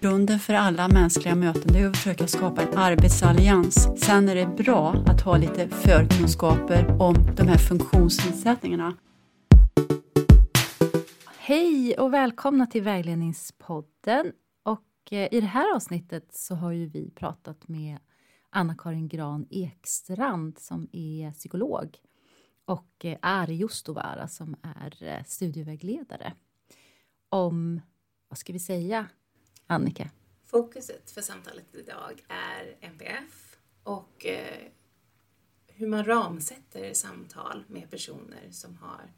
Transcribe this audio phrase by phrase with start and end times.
[0.00, 3.88] Grunden för alla mänskliga möten är att försöka skapa en arbetsallians.
[4.04, 8.96] Sen är det bra att ha lite förkunskaper om de här funktionsnedsättningarna.
[11.38, 14.32] Hej och välkomna till Vägledningspodden.
[14.62, 17.98] Och eh, i det här avsnittet så har ju vi pratat med
[18.50, 21.98] Anna-Karin Gran Ekstrand som är psykolog
[22.64, 26.32] och eh, Ari Justovara som är eh, studievägledare
[27.30, 27.80] om,
[28.28, 29.06] vad ska vi säga,
[29.66, 30.10] Annika?
[30.46, 34.66] Fokuset för samtalet idag är NPF och eh,
[35.66, 39.12] hur man ramsätter samtal med personer som har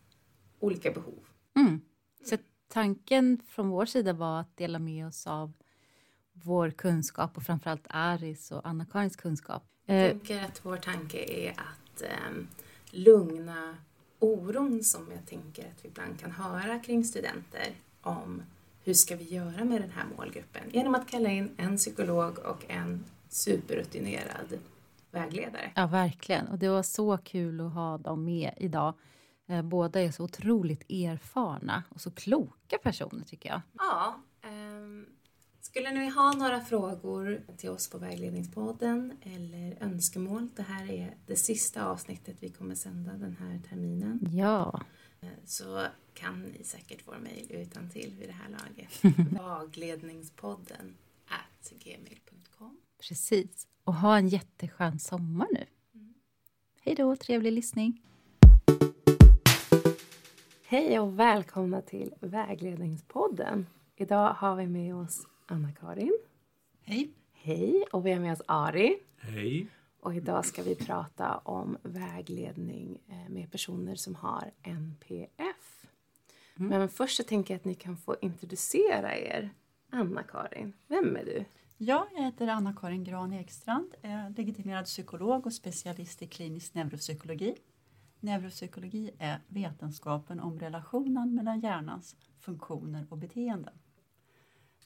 [0.60, 1.28] olika behov.
[1.56, 1.80] Mm.
[2.24, 2.36] Så
[2.68, 5.52] tanken från vår sida var att dela med oss av
[6.32, 9.62] vår kunskap och framförallt Aris och Anna-Karins kunskap.
[9.84, 12.44] Jag tänker att vår tanke är att eh,
[12.90, 13.76] lugna
[14.18, 18.42] oron som jag tänker att vi ibland kan höra kring studenter om
[18.84, 20.62] hur ska vi göra med den här målgruppen?
[20.70, 24.58] Genom att kalla in en psykolog och en superrutinerad
[25.10, 25.70] vägledare.
[25.74, 26.48] Ja, verkligen.
[26.48, 28.94] Och det var så kul att ha dem med idag.
[29.48, 33.60] Eh, båda är så otroligt erfarna och så kloka personer tycker jag.
[33.78, 34.20] Ja.
[34.42, 35.06] ehm,
[35.60, 40.48] skulle ni ha några frågor till oss på Vägledningspodden eller önskemål?
[40.56, 44.18] Det här är det sista avsnittet vi kommer sända den här terminen.
[44.32, 44.80] Ja,
[45.20, 45.82] Eh, Så
[46.14, 49.18] kan ni säkert vår mejl utan till vid det här laget.
[49.42, 50.94] Vagledningspodden
[51.26, 52.76] at gmail.com.
[53.08, 53.66] precis.
[53.84, 55.64] Och ha en jätteskön sommar nu.
[56.80, 58.02] Hej då, trevlig lyssning.
[60.64, 63.66] Hej och välkomna till Vägledningspodden.
[63.96, 66.18] Idag har vi med oss Anna-Karin.
[66.82, 67.10] Hej!
[67.32, 67.84] Hej!
[67.92, 68.98] Och vi har med oss Ari.
[69.16, 69.66] Hej.
[70.00, 75.51] Och idag ska vi prata om vägledning eh, med personer som har NPF.
[76.54, 79.50] Men först så tänker jag att ni kan få introducera er.
[79.90, 81.44] Anna-Karin, vem är du?
[81.76, 87.54] Ja, jag heter Anna-Karin Gran Ekstrand, är legitimerad psykolog och specialist i klinisk neuropsykologi.
[88.20, 93.74] Neuropsykologi är vetenskapen om relationen mellan hjärnans funktioner och beteenden.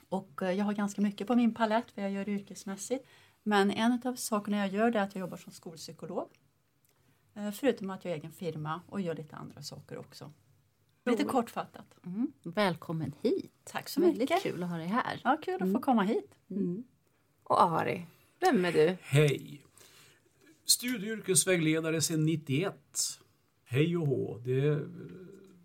[0.08, 3.06] Och eh, jag har ganska mycket på min palett vad jag gör yrkesmässigt.
[3.42, 6.28] Men en av sakerna jag gör är att jag jobbar som skolpsykolog.
[7.34, 10.32] Eh, Förutom att jag har egen firma och gör lite andra saker också.
[11.06, 11.86] Lite kortfattat.
[12.06, 12.32] Mm.
[12.42, 13.52] Välkommen hit.
[13.64, 14.42] Tack så Väldigt mycket.
[14.42, 15.20] kul att ha dig här.
[15.24, 16.34] Ja, kul att få komma hit.
[17.42, 18.06] Och Ari,
[18.40, 18.96] vem är du?
[19.00, 19.62] Hej.
[20.64, 22.74] Studieyrkesvägledare sedan 91.
[23.64, 24.78] Hej och hå, det är eh,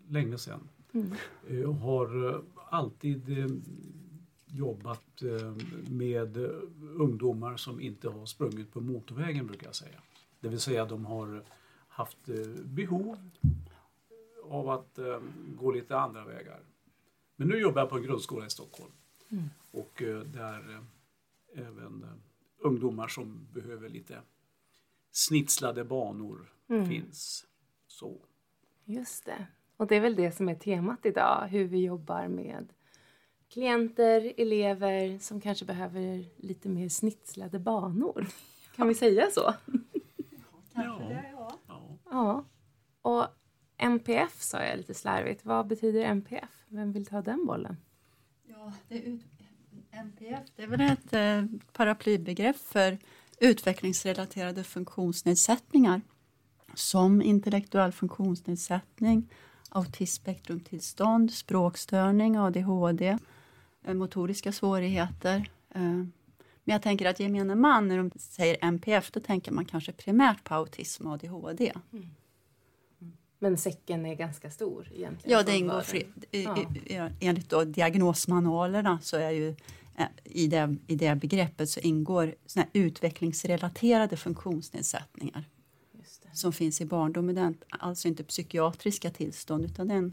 [0.08, 0.68] länge sedan.
[1.48, 3.46] Jag har eh, alltid eh,
[4.46, 5.52] jobbat eh,
[5.90, 6.36] med
[6.98, 10.00] ungdomar som inte har sprungit på motorvägen brukar jag säga.
[10.40, 11.44] Det vill säga de har
[11.88, 13.30] haft eh, behov
[14.52, 15.20] av att eh,
[15.54, 16.60] gå lite andra vägar.
[17.36, 18.92] Men nu jobbar jag på en grundskola i Stockholm.
[19.70, 20.70] Och eh, där
[21.54, 22.10] eh, även eh,
[22.58, 24.20] ungdomar som behöver lite
[25.10, 26.52] snitslade banor
[26.88, 27.46] finns.
[27.86, 28.20] Så.
[28.84, 29.46] Just det.
[29.76, 32.72] Och det är väl det som är temat idag, hur vi jobbar med
[33.48, 38.26] klienter, elever som kanske behöver lite mer snitslade banor.
[38.76, 39.54] Kan vi säga så?
[40.74, 41.10] Ja.
[41.66, 41.98] ja.
[42.10, 42.44] Ja.
[43.02, 43.26] Och
[43.92, 45.44] MPF sa jag lite slarvigt.
[45.44, 46.50] Vad betyder MPF?
[46.68, 47.76] Vem vill ta den bollen?
[48.46, 49.24] Ja, det är ut,
[49.90, 52.98] NPF det är väl ett eh, paraplybegrepp för
[53.40, 56.00] utvecklingsrelaterade funktionsnedsättningar
[56.74, 59.28] som intellektuell funktionsnedsättning,
[59.68, 63.18] autismspektrumtillstånd, språkstörning, ADHD,
[63.84, 65.50] eh, motoriska svårigheter.
[65.74, 66.04] Eh,
[66.64, 70.44] Men jag tänker att gemene man när de säger NPF då tänker man kanske primärt
[70.44, 71.72] på autism och ADHD.
[73.42, 75.38] Men säcken är ganska stor egentligen.
[75.38, 76.42] Ja, det ingår fri, i,
[76.88, 77.10] Ja.
[77.20, 79.48] enligt då diagnosmanualerna så är ju
[79.98, 85.44] eh, i det, i det begreppet så ingår såna utvecklingsrelaterade funktionsnedsättningar
[86.32, 87.34] som finns i barndomen.
[87.34, 90.12] Det är alltså inte psykiatriska tillstånd utan en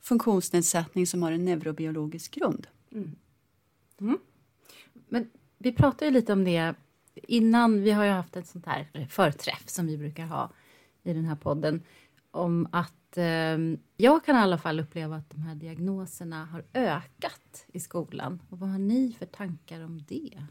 [0.00, 2.66] funktionsnedsättning som har en neurobiologisk grund.
[5.08, 6.74] Men vi pratade ju lite om det
[7.14, 7.82] innan.
[7.82, 10.50] Vi har ju haft ett sånt här förträff som vi brukar ha
[11.02, 11.82] i den här podden.
[12.30, 13.58] Om att eh,
[13.96, 18.42] jag kan i alla fall uppleva att de här diagnoserna har ökat i skolan.
[18.50, 20.42] Och vad har ni för tankar om det?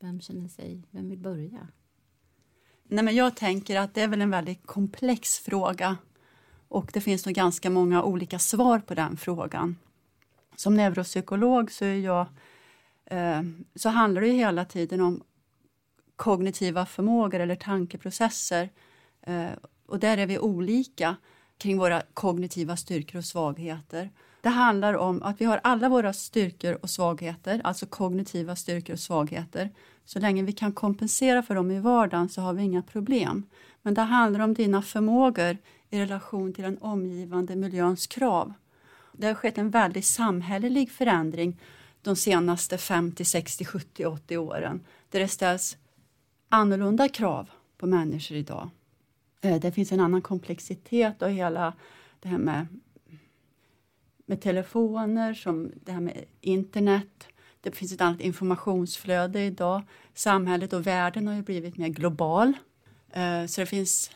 [0.00, 1.68] Vem känner sig, vem vill börja?
[2.84, 5.96] Nej, men jag tänker att det är väl en väldigt komplex fråga
[6.68, 9.76] och det finns nog ganska många olika svar på den frågan.
[10.56, 12.26] Som neuropsykolog så, är jag,
[13.04, 13.42] eh,
[13.74, 15.22] så handlar det ju hela tiden om
[16.16, 18.70] kognitiva förmågor eller tankeprocesser.
[19.22, 19.50] Eh,
[19.88, 21.16] och där är vi olika.
[21.58, 24.10] kring våra kognitiva styrkor och svagheter.
[24.40, 29.00] Det handlar om att vi har alla våra styrkor och svagheter, alltså kognitiva styrkor och
[29.00, 29.70] svagheter.
[30.04, 33.46] Så länge vi kan kompensera för dem i vardagen så har vi inga problem.
[33.82, 35.58] Men det handlar om dina förmågor
[35.90, 38.52] i relation till den omgivande miljöns krav.
[39.12, 41.60] Det har skett en väldig samhällelig förändring
[42.02, 44.80] de senaste 50, 60, 70, 80 åren
[45.10, 45.76] där det ställs
[46.48, 48.70] annorlunda krav på människor idag.
[49.40, 51.74] Eh, det finns en annan komplexitet och hela
[52.20, 52.66] det här med,
[54.26, 57.28] med telefoner, som det här med internet.
[57.60, 59.82] Det finns ett annat informationsflöde idag.
[60.14, 62.52] Samhället och världen har ju blivit mer global.
[63.10, 64.10] Eh, så det finns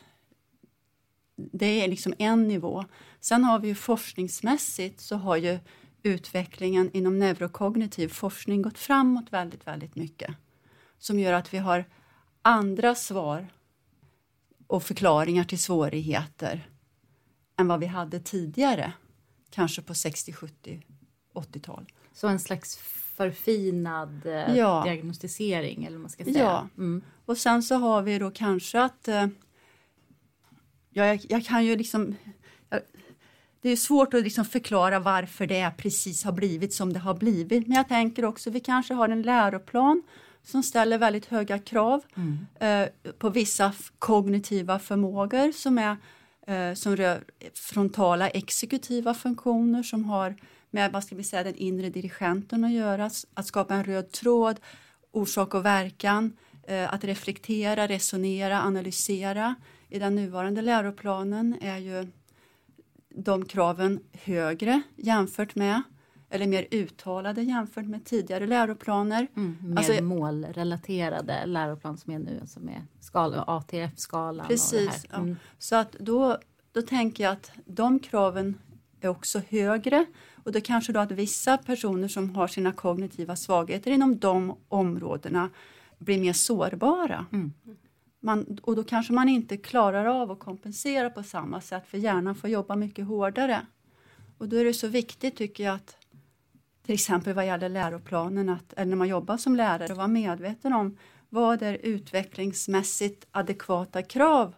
[1.35, 2.85] det är liksom en nivå.
[3.19, 5.59] Sen har vi ju forskningsmässigt så har ju
[6.03, 10.35] utvecklingen inom neurokognitiv forskning gått framåt väldigt, väldigt mycket.
[10.97, 11.85] Som gör att vi har
[12.41, 13.47] andra svar
[14.73, 16.67] och förklaringar till svårigheter
[17.59, 18.93] än vad vi hade tidigare,
[19.49, 20.81] kanske på 60, 70,
[21.33, 21.85] 80-tal.
[22.13, 22.77] Så en slags
[23.17, 24.83] förfinad eh, ja.
[24.85, 26.39] diagnostisering eller vad man ska säga?
[26.39, 27.01] Ja, mm.
[27.25, 29.27] och sen så har vi då kanske att eh,
[30.89, 32.15] jag, jag kan ju liksom
[32.69, 32.81] jag,
[33.61, 37.67] det är svårt att liksom förklara varför det precis har blivit som det har blivit.
[37.67, 40.03] Men jag tänker också, vi kanske har en läroplan
[40.43, 42.45] som ställer väldigt höga krav mm.
[42.59, 45.97] eh, på vissa kognitiva förmågor som, är,
[46.47, 47.23] eh, som rör
[47.53, 50.35] frontala exekutiva funktioner som har
[50.71, 54.59] med vad ska vi säga, den inre dirigenten att göra, att skapa en röd tråd,
[55.11, 56.37] orsak och verkan,
[56.67, 59.55] eh, att reflektera, resonera, analysera.
[59.89, 62.07] I den nuvarande läroplanen är ju
[63.15, 65.81] de kraven högre jämfört med
[66.33, 69.27] eller mer uttalade jämfört med tidigare läroplaner.
[69.35, 74.47] Mm, mer alltså, målrelaterade läroplan som är nu, som är skala, ATF-skalan.
[74.47, 75.29] Precis, mm.
[75.29, 75.35] ja.
[75.59, 76.37] så att då,
[76.71, 78.57] då tänker jag att de kraven
[79.01, 80.05] är också högre
[80.43, 85.49] och då kanske då att vissa personer som har sina kognitiva svagheter inom de områdena
[85.97, 87.25] blir mer sårbara.
[87.31, 87.53] Mm.
[88.19, 92.35] Man, och då kanske man inte klarar av att kompensera på samma sätt för hjärnan
[92.35, 93.61] får jobba mycket hårdare.
[94.37, 95.97] Och då är det så viktigt tycker jag att
[96.85, 100.97] till exempel vad gäller läroplanen, att, eller när man jobbar som lärare, vara medveten om
[101.29, 104.55] vad är utvecklingsmässigt adekvata krav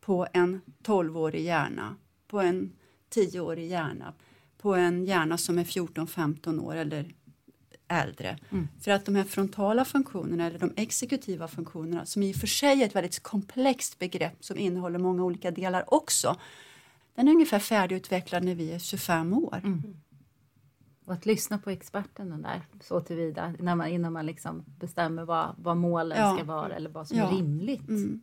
[0.00, 1.96] på en 12-årig hjärna,
[2.28, 2.72] på en
[3.14, 4.14] 10-årig hjärna,
[4.58, 7.14] på en hjärna som är 14-15 år eller
[7.88, 8.38] äldre.
[8.50, 8.68] Mm.
[8.80, 12.82] För att de här frontala funktionerna eller de exekutiva funktionerna som i och för sig
[12.82, 16.36] är ett väldigt komplext begrepp som innehåller många olika delar också.
[17.14, 19.60] Den är ungefär färdigutvecklad när vi är 25 år.
[19.64, 19.82] Mm.
[21.06, 25.54] Och att lyssna på experten där, så tillvida, när man, innan man liksom bestämmer vad,
[25.58, 26.34] vad målen ja.
[26.36, 27.28] ska vara eller vad som ja.
[27.28, 27.88] är rimligt.
[27.88, 28.20] Mm.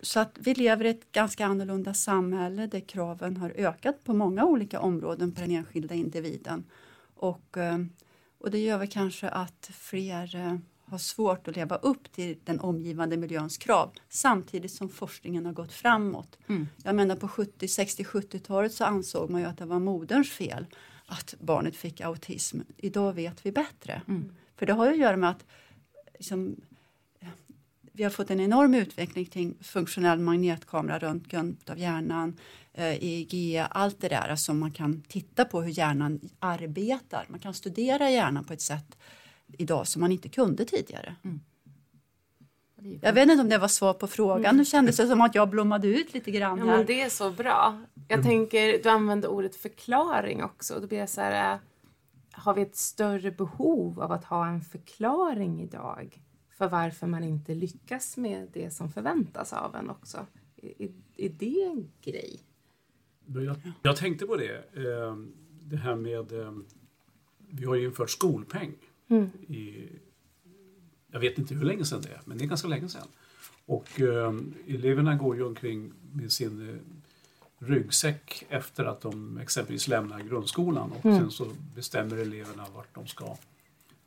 [0.00, 4.44] Så att vi lever i ett ganska annorlunda samhälle där kraven har ökat på många
[4.44, 6.64] olika områden på den enskilda individen.
[7.14, 7.78] Och, eh,
[8.38, 12.60] och det gör väl kanske att fler eh, har svårt att leva upp till den
[12.60, 16.38] omgivande miljöns krav samtidigt som forskningen har gått framåt.
[16.46, 16.68] Mm.
[16.84, 20.66] Jag menar på 70, 60, 70-talet så ansåg man ju att det var moderns fel
[21.10, 22.60] att barnet fick autism.
[22.76, 24.02] Idag vet vi bättre.
[24.08, 24.32] Mm.
[24.56, 25.44] För det har ju att göra med att
[26.14, 26.56] liksom,
[27.92, 32.36] vi har fått en enorm utveckling kring funktionell magnetkamera, röntgen av hjärnan,
[32.72, 37.26] eh, EEG, allt det där som man kan titta på hur hjärnan arbetar.
[37.28, 38.98] Man kan studera hjärnan på ett sätt
[39.58, 41.14] idag som man inte kunde tidigare.
[41.24, 41.40] Mm.
[43.00, 44.44] Jag vet inte om det var svar på frågan.
[44.44, 44.56] Mm.
[44.56, 46.58] Nu kändes det som att jag blommade ut lite grann.
[46.58, 47.80] Ja, men det är så bra.
[48.08, 48.26] Jag mm.
[48.26, 50.80] tänker, du använder ordet förklaring också.
[50.80, 51.58] Då blir jag så här, äh,
[52.32, 56.20] har vi ett större behov av att ha en förklaring idag
[56.50, 60.26] för varför man inte lyckas med det som förväntas av en också?
[60.56, 62.40] Är, är det en grej?
[63.26, 65.16] Jag, jag tänkte på det, eh,
[65.60, 66.52] det här med, eh,
[67.48, 68.74] vi har ju infört skolpeng
[69.08, 69.30] mm.
[69.48, 69.88] i
[71.10, 73.08] jag vet inte hur länge sedan det är, men det är ganska länge sedan.
[73.66, 74.34] Och eh,
[74.66, 76.76] eleverna går ju omkring med sin eh,
[77.58, 81.18] ryggsäck efter att de exempelvis lämnar grundskolan och mm.
[81.18, 83.36] sen så bestämmer eleverna vart de ska,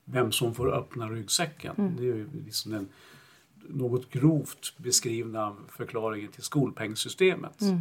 [0.05, 1.75] vem som får öppna ryggsäcken.
[1.77, 1.95] Mm.
[1.95, 2.89] Det är ju liksom den
[3.69, 7.61] något grovt beskrivna förklaringen till skolpengssystemet.
[7.61, 7.79] Mm.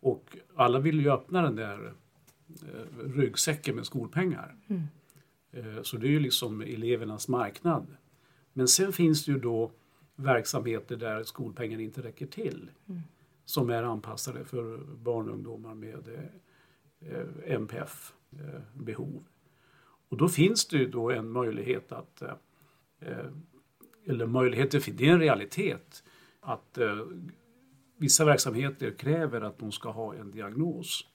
[0.00, 1.92] Och alla vill ju öppna den där
[2.48, 4.56] eh, ryggsäcken med skolpengar.
[4.68, 4.82] Mm.
[5.52, 7.86] Eh, så det är ju liksom elevernas marknad.
[8.56, 9.70] Men sen finns det ju då
[10.14, 12.70] verksamheter där skolpengen inte räcker till.
[12.88, 13.00] Mm.
[13.44, 16.08] Som är anpassade för barn och ungdomar med
[17.00, 19.14] eh, MPF-behov.
[19.16, 19.22] Eh,
[20.08, 22.22] och då finns det ju då en möjlighet att,
[23.00, 23.26] eh,
[24.06, 26.04] eller möjligheter, det är en realitet,
[26.40, 26.78] att
[27.96, 31.06] vissa verksamheter kräver att de ska ha en diagnos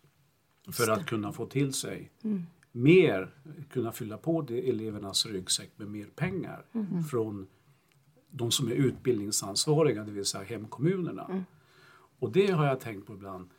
[0.72, 2.44] för att kunna få till sig Mm.
[2.72, 3.30] mer,
[3.72, 7.04] kunna fylla på det elevernas ryggsäck med mer pengar Mm.
[7.04, 7.48] från
[8.32, 11.26] de som är utbildningsansvariga, det vill säga hemkommunerna.
[11.26, 11.44] Mm.
[12.20, 13.50] Och det har jag tänkt på ibland.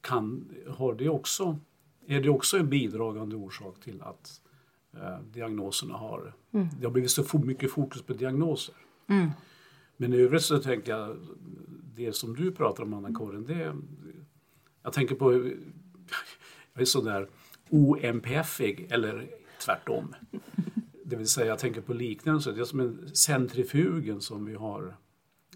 [0.00, 1.58] Kan, har det också,
[2.06, 4.40] är det också en bidragande orsak till att
[4.92, 6.34] eh, diagnoserna har...
[6.52, 6.66] Mm.
[6.80, 8.74] Det har blivit så mycket fokus på diagnoser.
[9.06, 9.30] Mm.
[9.96, 11.16] Men i övrigt så tänker jag,
[11.94, 13.76] det som du pratar om Anna-Karin, det...
[14.82, 15.32] Jag tänker på...
[16.72, 17.28] Jag är sådär
[17.70, 19.28] OMPF-ig, eller
[19.64, 20.14] tvärtom.
[21.04, 22.52] Det vill säga, jag tänker på liknelser.
[22.52, 24.96] Det är som en centrifugen som vi har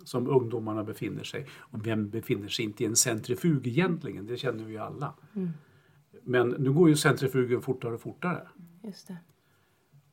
[0.04, 1.46] som ungdomarna befinner sig.
[1.52, 4.26] Och vem befinner sig inte i en centrifug egentligen?
[4.26, 5.14] Det känner vi ju alla.
[5.34, 5.50] Mm.
[6.22, 8.48] Men nu går ju centrifugen fortare och fortare.
[8.82, 9.16] Just det.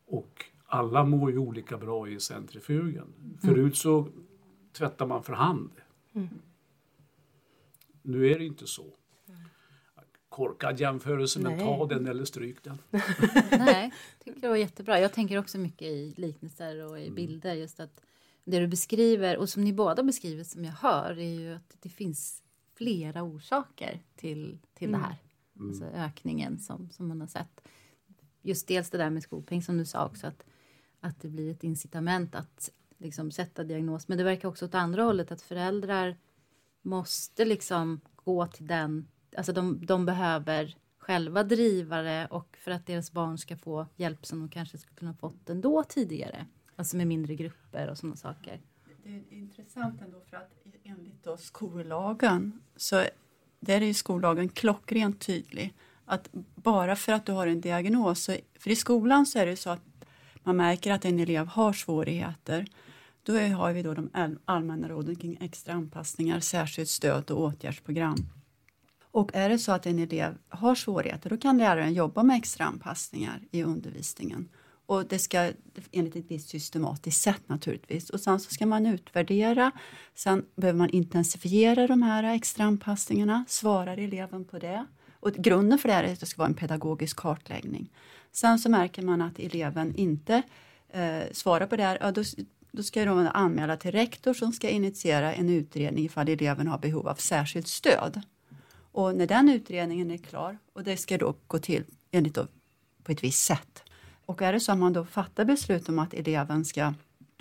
[0.06, 3.14] Och alla mår ju olika bra i centrifugen.
[3.42, 4.08] Förut så
[4.74, 5.72] tvättar man för hand.
[6.14, 6.28] Mm.
[8.02, 8.86] Nu är det inte så.
[10.38, 11.66] Korkad jämförelse, men Nej.
[11.66, 12.78] ta den eller stryk den.
[13.52, 13.92] Nej,
[14.24, 15.00] tycker det var jättebra.
[15.00, 17.54] Jag tänker också mycket i liknelser och i bilder.
[17.54, 18.02] Just att
[18.44, 21.90] det du beskriver och som ni båda beskriver som jag hör är ju att det
[21.90, 22.44] finns
[22.76, 25.16] flera orsaker till, till det här.
[25.60, 27.62] Alltså ökningen som, som man har sett.
[28.42, 30.44] Just dels det där med skolpeng som du sa också att,
[31.00, 34.08] att det blir ett incitament att liksom sätta diagnos.
[34.08, 36.18] Men det verkar också åt andra hållet att föräldrar
[36.82, 42.86] måste liksom gå till den, alltså de, de behöver själva driva det och för att
[42.86, 46.46] deras barn ska få hjälp som de kanske skulle kunna fått ändå tidigare.
[46.76, 48.62] Alltså med mindre grupper och sådana saker.
[49.04, 50.52] Det är intressant ändå för att
[50.84, 53.04] enligt då skollagen så
[53.60, 55.74] där är ju skollagen klockrent tydlig
[56.06, 59.56] att bara för att du har en diagnos, så, för i skolan så är det
[59.56, 59.82] så att
[60.44, 62.66] man märker att en elev har svårigheter.
[63.24, 68.37] Då har vi då de allmänna råden kring extra anpassningar, särskilt stöd och åtgärdsprogram.
[69.18, 72.66] Och är det så att en elev har svårigheter då kan läraren jobba med extra
[72.66, 74.50] anpassningar i undervisningen.
[74.86, 75.52] Och det ska
[75.92, 78.10] enligt ett visst systematiskt sätt naturligtvis.
[78.10, 79.72] Och sen så ska man utvärdera.
[80.16, 83.46] Sen behöver man intensifiera de här extra anpassningarna.
[83.48, 84.86] Svarar eleven på det?
[85.20, 87.90] Och grunden för det är att det ska vara en pedagogisk kartläggning.
[88.32, 90.42] Sen så märker man att eleven inte
[90.90, 91.98] eh, svarar på det här.
[92.02, 92.24] Ja, då,
[92.72, 97.08] då ska de anmäla till rektor som ska initiera en utredning ifall eleven har behov
[97.08, 98.22] av särskilt stöd.
[98.98, 102.48] Och när den utredningen är klar, och det ska då gå till enligt då,
[103.04, 103.84] på ett visst sätt.
[104.26, 106.94] Och är det så att man då fattar beslut om att eleven ska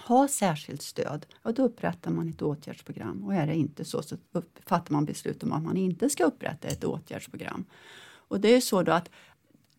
[0.07, 3.25] ha särskilt stöd, och då upprättar man ett åtgärdsprogram.
[3.25, 6.25] Och är det inte så, så upp, fattar man beslut om att man inte ska
[6.25, 7.65] upprätta ett åtgärdsprogram.
[8.07, 9.11] Och det är så då att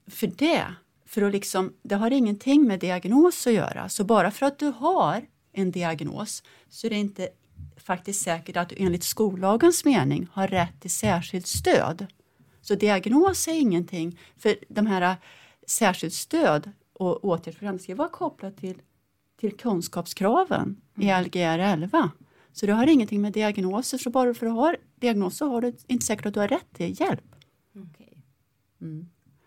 [0.08, 0.66] för det,
[1.06, 3.90] för att liksom, det har ingenting med diagnos att göra.
[3.90, 7.30] Så bara för att du har en diagnos så är det inte
[7.78, 12.08] faktiskt säkert att du enligt skollagens mening har rätt till särskilt stöd.
[12.62, 15.16] Så diagnos är ingenting, för de här
[15.68, 18.82] särskilt stöd och åtgärdsprogram ska vara kopplat till,
[19.40, 22.12] till kunskapskraven i Lgr 11.
[22.54, 26.06] Så det har ingenting med diagnoser, så bara för att ha diagnoser har du inte
[26.06, 27.36] säkert att du har rätt till hjälp.
[27.76, 28.24] Okej.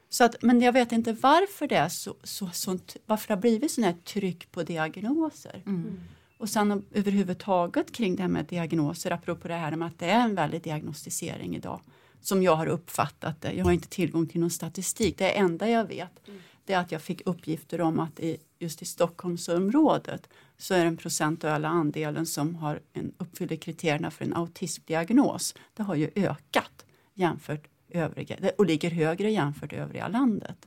[0.09, 3.41] Så att, men jag vet inte varför det är så, så, sånt, varför det har
[3.41, 5.63] blivit sånt här tryck på diagnoser.
[6.41, 10.25] Och sen överhuvudtaget kring det här med diagnoser, apropå det här med att det är
[10.25, 11.81] en väldig diagnostisering idag.
[12.21, 13.53] Som jag har uppfattat det.
[13.53, 15.19] Jag har inte tillgång till någon statistik.
[15.19, 16.21] Det enda jag vet
[16.65, 20.29] det är att jag fick uppgifter om att i, just i Stockholmsområdet
[20.59, 25.55] så är den procentuella andelen som har en, uppfyller kriterierna för en autismdiagnos.
[25.75, 30.67] Det har ju ökat jämfört övriga och ligger högre jämfört övriga landet.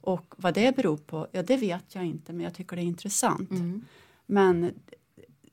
[0.00, 2.84] Och vad det beror på, ja det vet jag inte men jag tycker det är
[2.84, 3.50] intressant.
[4.30, 4.72] Men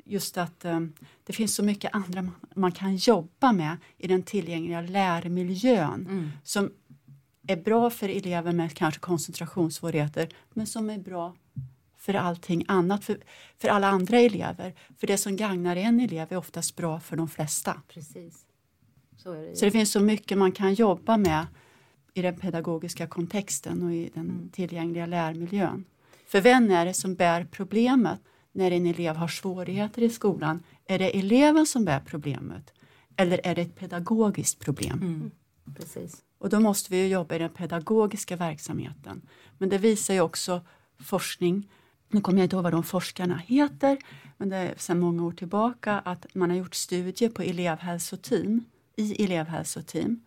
[0.04, 0.80] just att eh,
[1.24, 6.72] det finns så mycket andra man, man kan jobba med i den tillgängliga lärmiljön som
[7.48, 11.36] är bra för elever med kanske koncentrationssvårigheter men som är bra
[11.98, 13.18] för allting annat, för,
[13.58, 14.74] för alla andra elever.
[14.98, 17.82] För det som gagnar en elev är oftast bra för de flesta.
[17.88, 18.46] Precis.
[19.18, 19.56] Så det.
[19.56, 21.46] Så det finns så mycket man kan jobba med
[22.14, 25.86] i den pedagogiska kontexten och i den tillgängliga lärmiljön.
[26.28, 28.20] För vem är det som bär problemet
[28.56, 30.64] när en elev har svårigheter i skolan?
[30.86, 32.74] Är det eleven som bär problemet
[33.16, 35.02] eller är det ett pedagogiskt problem?
[35.02, 35.32] Mm.
[35.76, 36.24] Precis.
[36.38, 39.22] Och då måste vi jobba i den pedagogiska verksamheten.
[39.58, 40.62] Men det visar ju också
[41.00, 41.70] forskning,
[42.10, 43.98] nu kommer jag inte ihåg vad de forskarna heter,
[44.38, 48.64] men det är sedan många år tillbaka att man har gjort studier på elevhälsoteam,
[48.96, 50.26] i elevhälsoteam.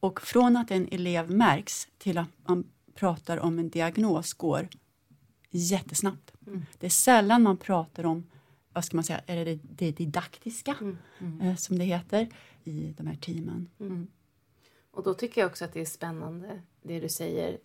[0.00, 4.68] Och från att en elev märks till att man pratar om en diagnos går
[5.50, 6.32] jättesnabbt.
[6.78, 8.26] Det är sällan man pratar om
[8.72, 10.76] vad ska man säga, är det, det didaktiska
[11.20, 11.40] Mm.
[11.40, 12.28] eh, som det heter
[12.64, 13.68] i de här teamen.
[14.90, 17.58] Och då tycker jag också att det är spännande det du säger.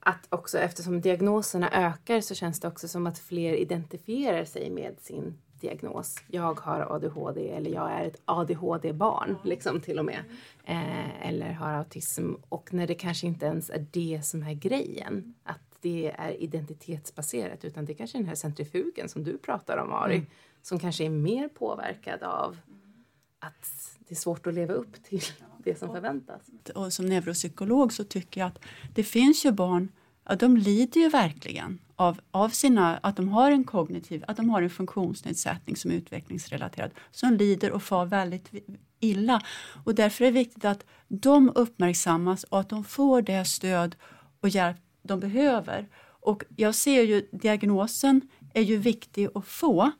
[0.00, 4.96] Att också eftersom diagnoserna ökar så känns det också som att fler identifierar sig med
[5.00, 6.14] sin diagnos.
[6.28, 10.20] Jag har ADHD eller jag är ett ADHD-barn liksom till och med.
[10.64, 12.32] Eh, eller har autism.
[12.48, 15.34] Och när det kanske inte ens är det som är grejen.
[15.42, 19.76] Att det är identitetsbaserat utan det är kanske är den här centrifugen som du pratar
[19.76, 20.26] om Ari.
[20.62, 22.56] Som kanske är mer påverkad av
[23.38, 25.22] att det är svårt att leva upp till
[25.64, 26.42] det som förväntas.
[26.74, 28.58] Och som neuropsykolog så tycker jag att
[28.94, 29.88] det finns ju barn,
[30.24, 34.50] ja, de lider ju verkligen av, av sina, att de har en kognitiv, att de
[34.50, 38.50] har en funktionsnedsättning som är utvecklingsrelaterad, som lider och far väldigt
[39.00, 39.42] illa.
[39.84, 43.96] Och därför är det viktigt att de uppmärksammas och att de får det stöd
[44.40, 44.76] och hjälp
[45.08, 45.88] de behöver.
[46.20, 48.20] Och jag ser ju diagnosen
[48.54, 49.90] är ju viktig att få,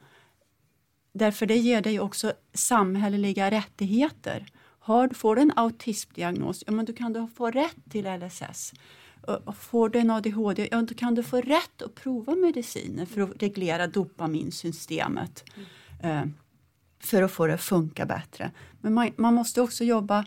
[1.12, 4.46] Därför det ger dig också samhälleliga rättigheter.
[4.78, 8.72] Har, får du en autismdiagnos, ja men då kan du få rätt till LSS.
[9.44, 13.20] Och- Får du en ADHD, ja då kan du få rätt att prova mediciner för
[13.20, 15.44] att reglera dopaminsystemet.
[16.02, 16.22] Eh,
[17.00, 18.50] för att få det att funka bättre.
[18.80, 20.24] Men man, man måste också jobba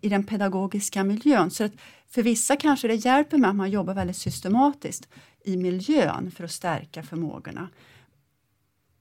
[0.00, 1.50] i den pedagogiska miljön.
[1.50, 1.72] Så att
[2.08, 5.08] för vissa kanske det hjälper med att man jobbar väldigt systematiskt
[5.44, 7.68] i miljön för att stärka förmågorna.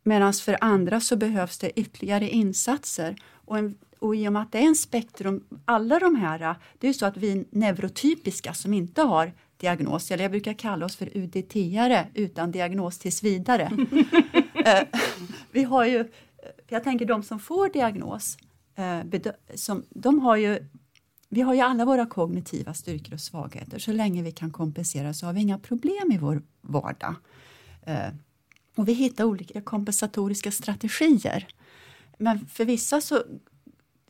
[0.04, 3.16] Medan för andra så behövs det ytterligare insatser.
[3.46, 6.40] Och, en, och i och med att det är en spektrum, alla de här,
[6.80, 10.86] det är ju så att vi neurotypiska som inte har diagnos, eller jag brukar kalla
[10.86, 13.72] oss för UDT-are utan diagnos tills vidare.
[14.66, 14.84] Eh,
[15.52, 16.12] vi har ju,
[16.68, 18.38] jag tänker de som får diagnos,
[18.76, 19.22] eh,
[19.56, 20.60] som, de har ju
[21.34, 23.80] vi har ju alla våra kognitiva styrkor och svagheter.
[23.80, 27.16] Så länge vi kan kompensera så har vi inga problem i vår vardag.
[27.86, 28.10] Eh,
[28.76, 31.48] och vi hittar olika kompensatoriska strategier.
[32.18, 33.24] Men för vissa så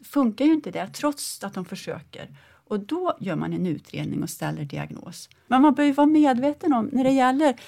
[0.03, 2.37] funkar ju inte det trots att de försöker.
[2.67, 5.29] Och då gör man en utredning och ställer diagnos.
[5.47, 7.59] Men man bör ju vara medveten om när det gäller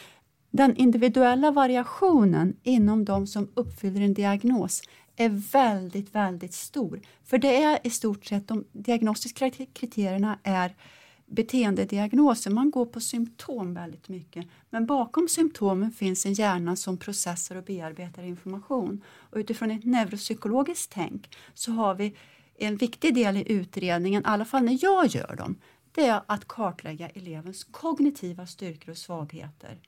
[0.51, 4.81] den individuella variationen inom de som uppfyller en diagnos
[5.16, 7.02] är väldigt, väldigt stor.
[7.24, 10.76] För det är i stort sett de diagnostiska kriterierna är
[11.26, 12.52] beteendediagnoser.
[12.52, 14.46] Man går på symptom väldigt mycket.
[14.70, 19.04] Men bakom symptomen finns en hjärna som processar och bearbetar information.
[19.06, 22.16] Och utifrån ett neuropsykologiskt tänk så har vi
[22.58, 25.56] en viktig del i utredningen, i alla fall när jag gör dem,
[25.92, 29.80] det är att kartlägga elevens kognitiva styrkor och svagheter.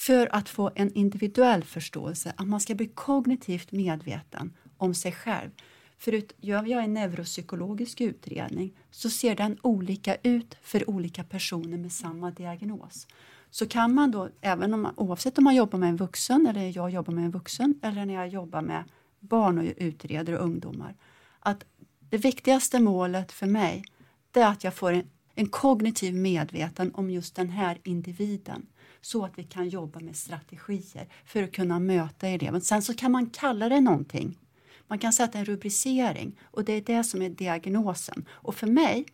[0.00, 5.50] För att få en individuell förståelse, att man ska bli kognitivt medveten om sig själv.
[5.98, 11.92] Förut, gör jag en neuropsykologisk utredning så ser den olika ut för olika personer med
[11.92, 13.06] samma diagnos.
[13.50, 16.76] Så kan man då, även om man, oavsett om man jobbar med en vuxen eller
[16.76, 18.84] jag jobbar med en vuxen eller när jag jobbar med
[19.18, 20.94] barn och utreder och ungdomar,
[21.40, 21.64] att
[22.00, 23.84] det viktigaste målet för mig
[24.30, 28.66] det är att jag får en, en kognitiv medveten om just den här individen
[29.00, 32.60] så att vi kan jobba med strategier för att kunna möta eleven.
[32.60, 34.38] Sen så kan man kalla det någonting.
[34.86, 38.24] Man kan sätta en rubricering och det är det som är diagnosen.
[38.30, 39.06] Och för mig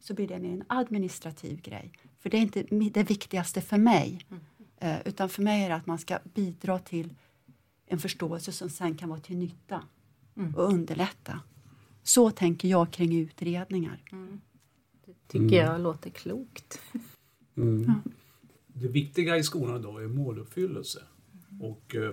[0.00, 1.92] så blir det mer en administrativ grej.
[2.20, 4.20] För det är inte det viktigaste för mig.
[4.76, 7.14] Eh, utan för mig är det att man ska bidra till
[7.86, 9.82] en förståelse som sen kan vara till nytta
[10.56, 11.40] och underlätta.
[12.02, 14.02] Så tänker jag kring utredningar.
[15.28, 16.80] tycker jag låter klokt.
[17.56, 18.02] Mm.
[18.80, 21.02] Det viktiga i skolan idag är måluppfyllelse.
[21.60, 22.12] Och, eh,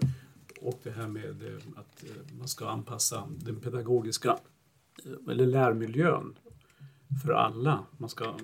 [0.61, 4.37] och det här med eh, att eh, man ska anpassa den pedagogiska
[5.29, 6.37] eller lärmiljön
[7.23, 7.85] för alla.
[7.97, 8.35] Man ska,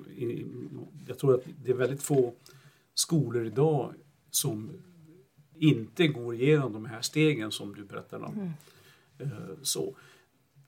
[1.08, 2.34] jag tror att det är väldigt få
[2.94, 3.94] skolor idag
[4.30, 4.72] som
[5.56, 8.54] inte går igenom de här stegen som du berättade om.
[9.20, 9.28] Eh,
[9.62, 9.96] Så.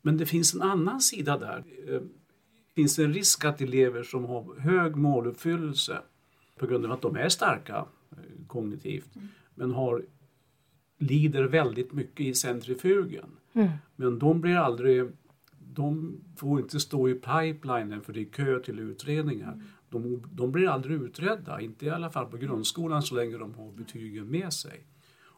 [0.01, 1.63] Men det finns en annan sida där.
[2.75, 6.01] Finns det en risk att elever som har hög måluppfyllelse
[6.61, 9.09] på grund av att de är starka eh, kognitivt
[9.55, 10.05] men har,
[10.97, 13.29] lider väldigt mycket i centrifugen.
[13.95, 15.11] Men de blir aldrig
[15.73, 19.61] de får inte stå i pipelinen för det är kö till utredningar.
[19.89, 23.71] De, de blir aldrig utredda, inte i alla fall på grundskolan så länge de har
[23.71, 24.83] betygen med sig.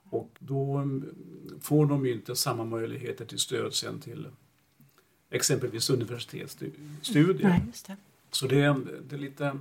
[0.10, 1.16] Och då mm,
[1.62, 4.28] får de ju inte samma möjligheter till stöd sen till
[5.30, 7.50] exempelvis universitetsstudier.
[7.50, 7.98] Nej, det.
[8.32, 8.76] Så det
[9.10, 9.60] det är lite...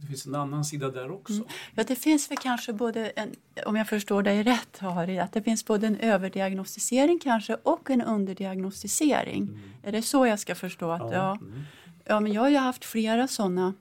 [0.00, 1.44] Det finns en annan sida där också.
[1.74, 3.34] Ja, det finns väl kanske både, en,
[3.66, 8.02] om jag förstår dig rätt Harry, att det finns både en överdiagnostisering kanske och en
[8.02, 9.58] underdiagnostisering.
[9.82, 10.90] Är det så jag ska förstå?
[10.90, 11.38] Att, ja.
[11.40, 11.62] Mm.
[12.04, 13.74] Ja, men jag har ju haft flera sådana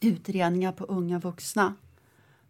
[0.00, 1.74] utredningar på unga vuxna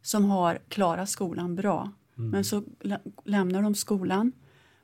[0.02, 1.90] som har klarat skolan bra.
[2.14, 4.32] Men så lä lämnar de skolan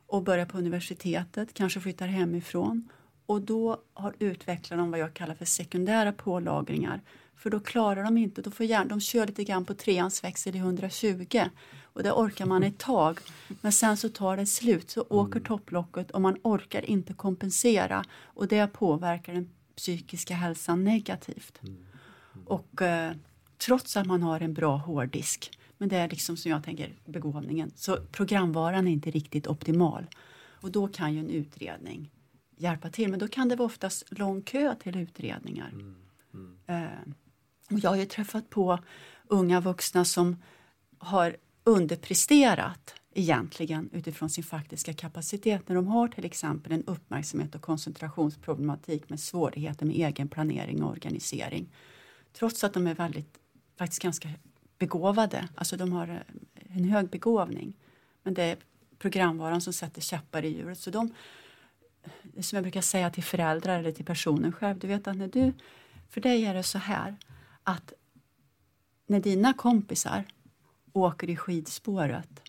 [0.07, 2.89] och börjar på universitetet, kanske flyttar hemifrån.
[3.27, 7.01] Och då har utvecklar de vad jag kallar för sekundära pålagringar.
[7.37, 10.57] För då klarar de inte, då får hjärn, de kör lite grann på treans växel
[10.57, 11.41] i 120
[11.83, 13.19] och det orkar man ett tag.
[13.61, 18.49] Men sen så tar det slut, så åker topplocket och man orkar inte kompensera och
[18.49, 21.61] det påverkar den psykiska hälsan negativt.
[22.47, 23.13] Och eh,
[23.59, 27.73] trots att man har en bra hårddisk, men det är liksom som jag tänker begåvningen,
[27.77, 30.07] så programvaran är inte riktigt optimal.
[30.61, 32.11] Och då kan ju en utredning
[32.57, 35.73] hjälpa till, men då kan det vara oftast lång kö till utredningar.
[36.67, 36.87] Eh,
[37.71, 38.79] och jag har ju träffat på
[39.29, 40.37] unga vuxna som
[40.99, 47.63] har underpresterat egentligen utifrån sin faktiska kapacitet när de har till exempel en uppmärksamhet och
[47.63, 51.69] koncentrationsproblematik med svårigheter med egen planering och organisering.
[52.33, 53.39] Trots att de är väldigt,
[53.79, 54.29] faktiskt ganska
[54.79, 57.77] begåvade, alltså de har eh, en hög begåvning.
[58.23, 58.57] Men det är
[58.99, 60.79] programvaran som sätter käppar i hjulet.
[60.79, 61.15] Så de,
[62.41, 65.53] som jag brukar säga till föräldrar eller till personen själv, du vet att när du,
[66.11, 67.17] för dig är det så här
[67.65, 67.93] att
[69.07, 70.25] när dina kompisar
[70.93, 72.43] åker i skidspåret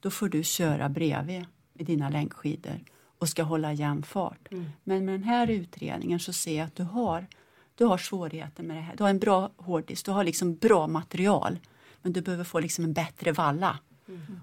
[0.00, 2.80] då får du köra bredvid med dina längdskidor
[3.18, 4.52] och ska hålla jämn fart.
[4.52, 4.64] Mm.
[4.84, 7.26] Men med den här utredningen så ser jag att du har,
[7.74, 8.96] du har svårigheter med det här.
[8.96, 11.58] Du har en bra hårddisk, du har liksom bra material
[12.02, 13.78] men du behöver få liksom en bättre valla.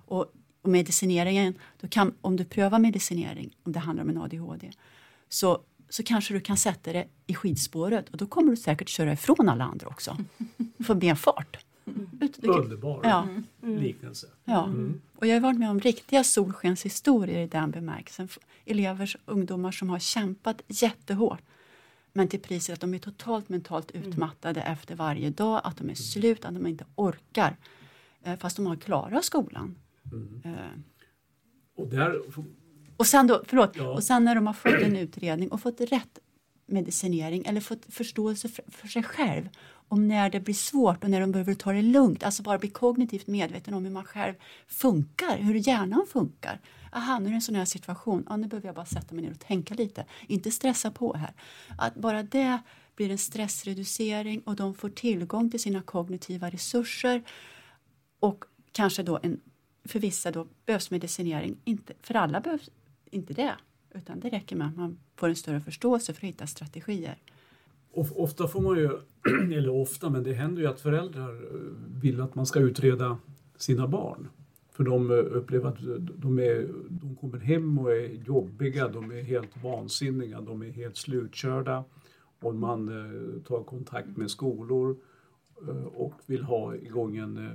[0.06, 4.72] Och, och medicineringen, då kan, om du prövar medicinering, om det handlar om en ADHD,
[5.30, 5.62] så,
[5.94, 9.50] så kanske du kan sätta det i skidspåret och då kommer du säkert köra ifrån
[9.50, 10.18] alla andra också.
[10.84, 11.58] Få mer fart.
[12.42, 13.28] Kan- Underbar Ja.
[13.62, 14.28] liknelse.
[14.46, 14.70] Ja,
[15.16, 18.30] och jag har varit med om riktiga solskenshistorier i den bemärkelsen.
[18.66, 21.42] Elever, ungdomar som har kämpat jättehårt
[22.14, 25.96] men till priset att de är totalt mentalt utmattade efter varje dag, att de är
[25.96, 27.58] slut, att de inte orkar.
[28.24, 29.76] Eh, Fast de har klarat skolan.
[30.44, 30.52] Eh,
[31.76, 32.22] Och där,
[33.04, 33.90] Och sen, då, förlåt, Ja.
[33.90, 36.20] och sen när de har fått en utredning och fått rätt
[36.66, 39.50] medicinering eller fått förståelse för, för sig själv
[39.88, 42.70] om när det blir svårt och när de behöver ta det lugnt, alltså bara bli
[42.70, 44.34] kognitivt medveten om hur man själv
[44.68, 46.60] funkar, hur hjärnan funkar.
[46.92, 49.24] Aha, nu är det en sån här situation, ja, nu behöver jag bara sätta mig
[49.24, 51.34] ner och tänka lite, inte stressa på här.
[51.78, 52.60] Att bara det
[52.96, 57.24] blir en stressreducering och de får tillgång till sina kognitiva resurser
[58.20, 59.40] och kanske då en,
[59.86, 62.70] för vissa då behövs medicinering, inte, för alla behövs
[63.14, 63.56] inte det.
[63.96, 67.16] Utan det räcker med att man får en större förståelse för att hitta strategier.
[67.94, 68.90] of- ofta får man ju,
[69.58, 71.60] eller ofta, men det händer ju att föräldrar eh,
[72.02, 73.18] vill att man ska utreda
[73.58, 74.28] sina barn.
[74.72, 75.78] För de eh, upplever att
[76.22, 80.98] de, är, de kommer hem och är jobbiga, de är helt vansinniga, de är helt
[80.98, 81.84] slutkörda.
[82.40, 84.98] Och man eh, tar kontakt med skolor
[85.68, 87.52] eh, och vill ha igång en eh,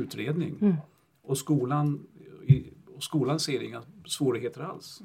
[0.00, 0.76] utredning.
[1.22, 2.06] Och skolan,
[3.00, 5.02] och skolan ser inga svårigheter alls.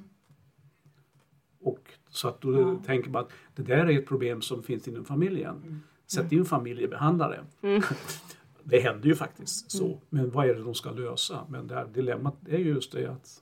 [1.60, 1.80] Och
[2.10, 5.82] så att då tänker man att det där är ett problem som finns inom familjen.
[6.08, 7.46] Sätt in familjebehandlare.
[8.64, 10.02] det händer ju faktiskt så.
[10.10, 11.46] Men vad är det de ska lösa?
[11.50, 13.42] Men det här dilemmat är just det att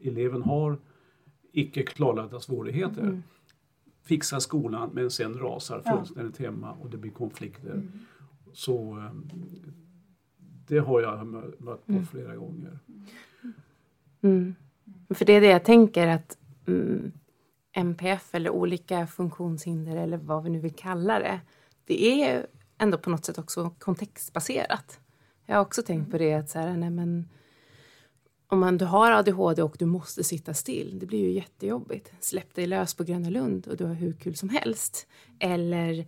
[0.00, 0.78] eleven har
[1.52, 3.22] icke klarlagda svårigheter.
[4.02, 5.96] Fixar skolan men sen rasar Ja.
[5.96, 7.82] fullständigt hemma och det blir konflikter.
[8.52, 9.12] Så eh,
[10.66, 12.78] det har jag mö- mött på flera gånger.
[14.22, 14.54] Mm.
[15.14, 17.12] För det är det jag tänker att mm,
[17.72, 21.40] MPF eller olika funktionshinder eller vad vi nu vill kalla det.
[21.84, 22.46] Det är
[22.78, 25.00] ändå på något sätt också kontextbaserat.
[25.46, 27.28] Jag har också tänkt på det att så här, nej men
[28.46, 32.12] om man, du har ADHD och du måste sitta still, det blir ju jättejobbigt.
[32.20, 35.06] Släpp dig lös på Gröna Lund och du har hur kul som helst.
[35.38, 36.06] Eller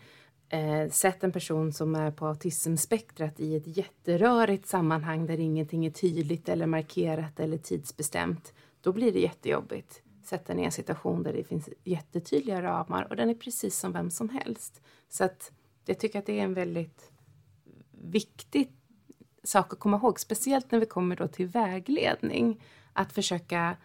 [0.53, 5.91] eh, sätt en person som är på autismspektrat i ett jätterörigt sammanhang där ingenting är
[5.91, 8.53] tydligt eller markerat eller tidsbestämt.
[8.81, 10.03] Då blir det jättejobbigt.
[10.25, 13.93] Sätt den i en situation där det finns jättetydliga ramar och den är precis som
[13.93, 14.81] vem som helst.
[15.09, 15.53] Så att
[15.85, 17.13] jag tycker att det är en väldigt
[17.91, 18.73] viktig
[19.43, 22.65] sak att komma ihåg, speciellt när vi kommer då till vägledning.
[22.93, 23.77] Att försöka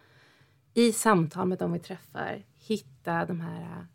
[0.74, 3.88] i samtal med dem vi träffar hitta de här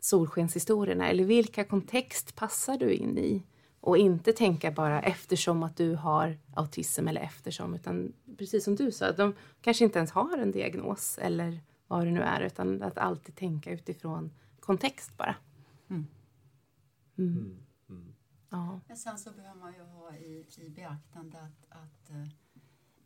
[0.00, 3.42] solskenshistorierna eller vilka kontext passar du in i?
[3.80, 8.92] Och inte tänka bara eftersom att du har autism eller eftersom, utan precis som du
[8.92, 12.98] sa, de kanske inte ens har en diagnos eller vad det nu är, utan att
[12.98, 15.36] alltid tänka utifrån kontext bara.
[15.88, 16.06] Mm.
[18.50, 18.80] Ja.
[18.88, 22.26] Men sen så behöver man ju ha i, i beaktande att, att eh,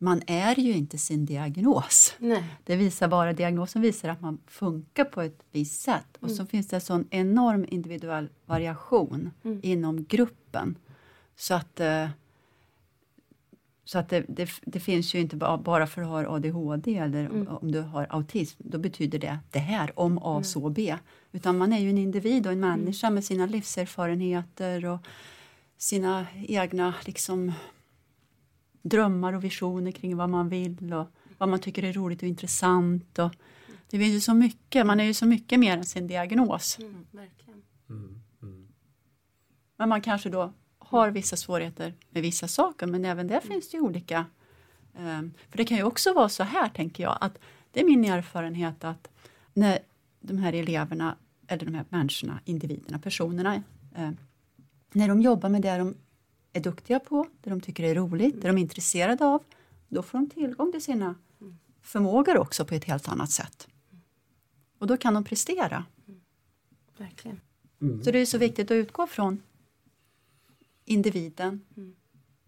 [0.05, 2.15] man är ju inte sin diagnos.
[2.19, 2.43] Nej.
[2.63, 6.17] Det visar bara, diagnosen visar att man funkar på ett visst sätt.
[6.19, 10.75] Och så finns det en sån enorm individuell variation inom gruppen.
[11.35, 12.07] Så att eh,
[13.85, 17.47] så att det, det, det, finns ju inte bara för att ha ADHD eller mm.
[17.47, 20.43] om du har autism, då betyder det det här, om A mm.
[20.43, 20.95] så B.
[21.31, 22.79] Utan man är ju en individ och en mm.
[22.79, 24.99] människa med sina livserfarenheter och
[25.77, 27.53] sina egna liksom,
[28.85, 33.19] drömmar och visioner kring vad man vill och vad man tycker är roligt och intressant.
[33.19, 33.31] Och
[33.89, 36.79] det finns ju så mycket, man är ju så mycket mer än sin diagnos.
[36.79, 37.61] Mm, verkligen.
[37.89, 38.67] Mm, mm.
[39.77, 43.77] Men man kanske då har vissa svårigheter med vissa saker men även där finns det
[43.77, 44.25] ju olika.
[44.97, 47.39] Um, för det kan ju också vara så här tänker jag att
[47.71, 49.09] det är min erfarenhet att
[49.53, 49.79] när
[50.19, 51.15] de här eleverna
[51.47, 53.55] eller de här människorna, individerna, personerna
[53.95, 54.11] eh,
[54.91, 55.95] när de jobbar med det de
[56.55, 59.43] är duktiga på, det de tycker är roligt, det de är intresserade av,
[59.89, 61.15] då får de tillgång till sina
[61.81, 63.67] förmågor också på ett helt annat sätt.
[64.79, 65.85] Och då kan de prestera.
[66.97, 67.41] Verkligen.
[67.81, 68.03] Mm.
[68.03, 69.41] Så det är så viktigt att utgå från
[70.85, 71.61] individen.
[71.77, 71.95] Mm.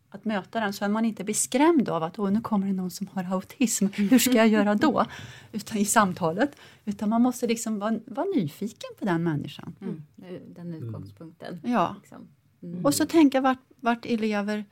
[0.09, 2.73] Att möta den så att man inte blir skrämd av att Åh, nu kommer det
[2.73, 5.05] någon som har autism, hur ska jag göra då?
[5.51, 6.55] Utan i samtalet.
[6.85, 9.75] Utan man måste liksom vara, vara nyfiken på den människan.
[9.81, 10.03] Mm.
[10.47, 11.61] Den utgångspunkten.
[11.63, 11.95] Ja.
[11.99, 12.27] Liksom.
[12.63, 12.85] Mm.
[12.85, 14.65] Och så tänka vart, vart elever,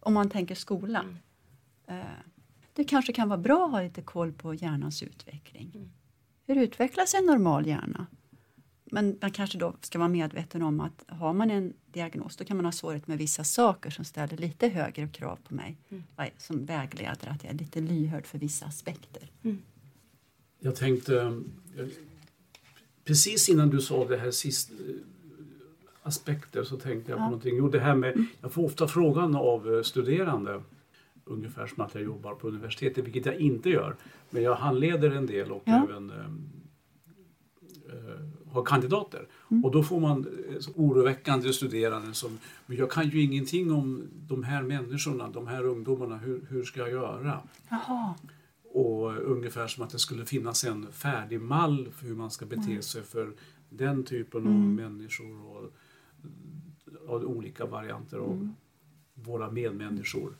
[0.00, 1.00] om man tänker skola.
[1.00, 2.00] Mm.
[2.00, 2.06] Eh,
[2.72, 5.72] det kanske kan vara bra att ha lite koll på hjärnans utveckling.
[5.74, 5.90] Mm.
[6.46, 8.06] Hur utvecklas en normal hjärna?
[8.84, 12.56] Men man kanske då ska vara medveten om att har man en diagnos då kan
[12.56, 16.02] man ha svårighet med vissa saker som ställer lite högre krav på mig mm.
[16.38, 19.30] som vägledare, att jag är lite lyhörd för vissa aspekter.
[19.42, 19.62] Mm.
[20.58, 21.16] Jag tänkte,
[21.76, 21.86] eh,
[23.04, 24.80] precis innan du sa det här sista eh,
[26.10, 27.56] aspekter så tänkte jag på någonting.
[27.56, 30.62] Jo, det här med, jag får ofta frågan av eh, studerande
[31.24, 33.96] ungefär som att jag jobbar på universitetet, vilket jag inte gör.
[34.30, 35.86] Men jag handleder en del och ja.
[35.88, 36.12] även
[38.52, 39.26] har kandidater.
[39.50, 39.64] Mm.
[39.64, 44.44] Och då får man eh, oroväckande studerande som, men jag kan ju ingenting om de
[44.44, 47.40] här människorna, de här ungdomarna, hur, hur ska jag göra?
[47.68, 48.14] Jaha.
[48.72, 52.70] Och ungefär som att det skulle finnas en färdig mall för hur man ska bete
[52.70, 52.82] mm.
[52.82, 53.32] sig för
[53.68, 54.54] den typen mm.
[54.54, 55.72] av människor och,
[57.10, 58.54] och olika varianter av mm.
[59.14, 60.34] våra medmänniskor.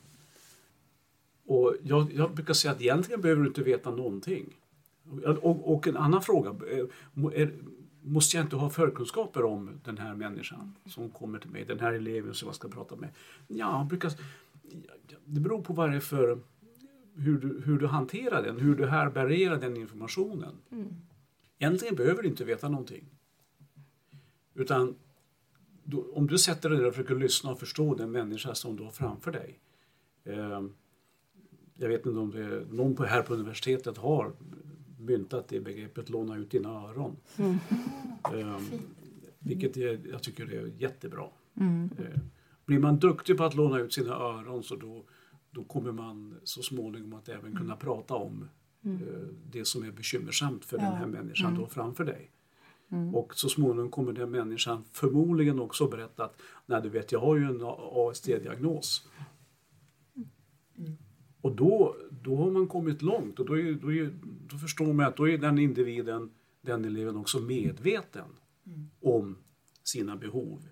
[1.46, 4.56] Och jag, jag brukar säga att egentligen behöver du inte veta någonting.
[5.40, 6.86] Och, och en annan fråga, eh,
[7.40, 7.52] är,
[8.02, 11.92] måste jag inte ha förkunskaper om den här människan som kommer till mig, den här
[11.92, 13.08] eleven som jag ska prata med?
[13.48, 14.12] Ja, brukar,
[15.24, 16.38] det beror på vad det är för
[17.14, 20.54] hur du, hur du hanterar den, hur du härbärgerar den informationen.
[20.70, 20.88] Mm.
[21.58, 23.04] Egentligen behöver du inte veta någonting.
[24.54, 24.94] Utan
[25.84, 28.82] då, om du sätter dig där och försöker lyssna och förstå den människa som du
[28.82, 29.60] har framför dig.
[30.24, 30.62] Eh,
[31.74, 34.32] jag vet inte om det, någon på, här på universitetet har
[34.98, 37.16] myntat det begreppet låna ut dina öron.
[37.36, 37.58] Mm.
[38.34, 38.64] Um,
[39.38, 41.26] vilket är, jag tycker är jättebra.
[41.54, 41.90] Mm.
[41.98, 42.20] Uh,
[42.66, 45.04] blir man duktig på att låna ut sina öron så då,
[45.50, 47.78] då kommer man så småningom att även kunna mm.
[47.78, 48.48] prata om
[48.86, 48.98] uh,
[49.50, 50.84] det som är bekymmersamt för ja.
[50.84, 51.60] den här människan mm.
[51.60, 52.30] då framför dig.
[52.92, 53.14] Mm.
[53.14, 57.36] Och så småningom kommer den människan förmodligen också berätta att nej du vet jag har
[57.36, 59.08] ju en ASD-diagnos.
[60.78, 60.96] Mm.
[61.40, 65.06] Och då, då har man kommit långt och då, är, då, är, då förstår man
[65.06, 66.30] att då är den individen,
[66.62, 68.28] den eleven också medveten
[68.66, 68.90] mm.
[69.00, 69.36] om
[69.82, 70.68] sina behov.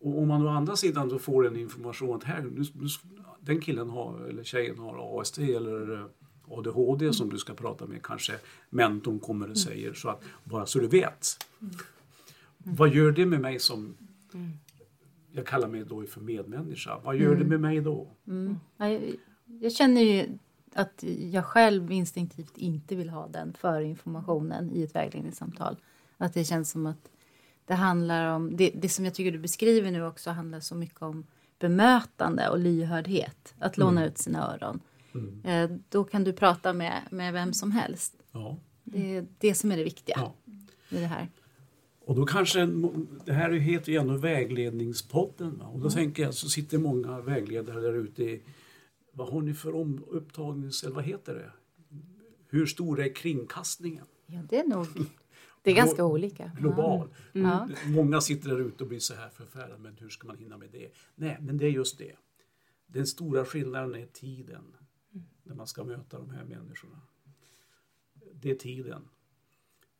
[0.00, 2.86] Och om man å andra sidan då får en information att här, nu, nu,
[3.40, 6.08] den killen har, eller tjejen har ASD eller
[6.58, 7.14] ADHD mm.
[7.14, 8.32] som du ska prata med kanske
[8.70, 9.56] mentorn kommer och mm.
[9.56, 11.26] säger så att bara så du vet.
[11.60, 11.74] Mm.
[12.58, 13.94] Vad gör det med mig som
[14.34, 14.52] mm
[15.32, 16.98] jag kallar mig då för medmänniska.
[17.04, 17.38] Vad gör mm.
[17.38, 18.08] det med mig då?
[18.26, 18.58] Mm.
[18.76, 19.14] Jag,
[19.60, 20.38] jag, känner ju
[20.74, 25.76] att jag själv instinktivt inte vill ha den förinformationen i ett vägledningssamtal.
[26.18, 27.10] Att det känns som att
[27.64, 31.02] det handlar om, det, det som jag tycker du beskriver nu också handlar så mycket
[31.02, 31.26] om
[31.58, 33.54] bemötande och lyhördhet.
[33.58, 34.04] Att låna mm.
[34.04, 34.80] ut sina öron.
[35.14, 35.40] Mm.
[35.44, 38.22] Eh, då kan du prata med, med vem som helst.
[38.32, 38.58] Ja.
[38.84, 40.34] Det är det som är det viktiga ja.
[40.88, 41.28] i det här.
[42.04, 42.66] Och då kanske,
[43.24, 45.58] det här heter ju ändå Vägledningspodden.
[45.58, 45.66] Va?
[45.66, 45.90] Och då mm.
[45.90, 48.42] tänker jag så sitter många vägledare där ute i,
[49.12, 51.50] vad har ni för om, upptagnings, eller vad heter det?
[52.48, 54.04] Hur stor är kringkastningen?
[54.26, 54.86] Ja, det är nog,
[55.62, 56.50] det är ganska olika.
[56.58, 57.08] Global.
[57.34, 57.50] Mm.
[57.50, 57.70] Mm.
[57.86, 60.68] Många sitter där ute och blir så här förfärade, men hur ska man hinna med
[60.72, 60.88] det?
[61.14, 62.12] Nej, men det är just det.
[62.86, 64.64] Den stora skillnaden är tiden.
[65.42, 67.00] När man ska möta de här människorna.
[68.32, 69.08] Det är tiden.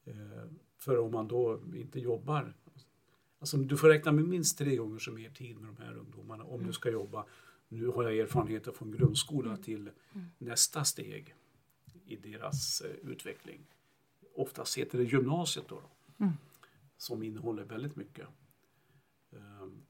[0.05, 0.45] Eh,
[0.77, 2.55] för om man då inte jobbar.
[3.39, 6.45] Alltså du får räkna med minst tre gånger så mer tid med de här ungdomarna
[6.45, 6.67] om mm.
[6.67, 7.27] du ska jobba.
[7.69, 9.63] Nu har jag erfarenheter från grundskola mm.
[9.63, 10.27] till mm.
[10.39, 11.35] nästa steg
[12.07, 13.67] i deras eh, utveckling.
[14.35, 15.75] Oftast heter det gymnasiet då,
[16.17, 16.37] då mm.
[16.97, 18.27] som innehåller väldigt mycket.
[19.31, 19.83] Um,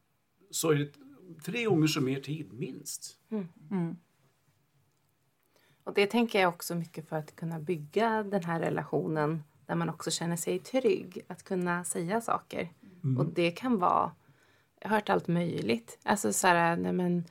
[0.50, 0.86] så
[1.44, 3.18] tre gånger så mer tid, minst.
[3.30, 3.96] Mm.
[5.84, 9.88] Och det tänker jag också mycket för att kunna bygga den här relationen där man
[9.88, 12.68] också känner sig trygg att kunna säga saker.
[13.18, 14.12] Och det kan vara,
[14.80, 15.98] jag har hört allt möjligt.
[16.02, 17.24] Alltså så här, nej men,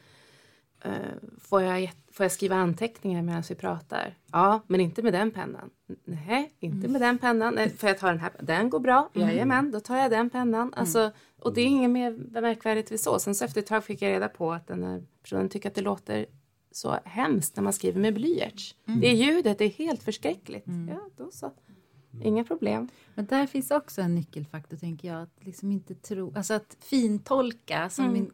[0.82, 0.92] eh,
[1.40, 4.18] får, jag, får jag skriva anteckningar medan vi pratar?
[4.32, 5.70] Ja, men inte med den pennan.
[6.04, 7.54] Nej, inte med den pennan.
[7.54, 8.32] Nej, får jag ta den här?
[8.40, 9.10] Den går bra.
[9.14, 10.74] Jajamän, då tar jag den pennan.
[10.74, 13.20] Alltså, och det är inget mer märkvärdigt vid så.
[13.20, 15.76] Sen så efter ett tag fick jag reda på att den här personen tycker att
[15.76, 16.26] det låter
[16.71, 18.75] så hemskt när man skriver med blyerts.
[18.86, 20.65] Det är ljudet, det är helt förskräckligt.
[20.89, 21.51] Ja, då så.
[22.23, 22.88] Inga problem.
[23.15, 25.21] Men där finns också en nyckelfaktor, tänker jag.
[25.21, 28.13] Att liksom inte tro, alltså att fintolka, som Mm.
[28.13, 28.31] min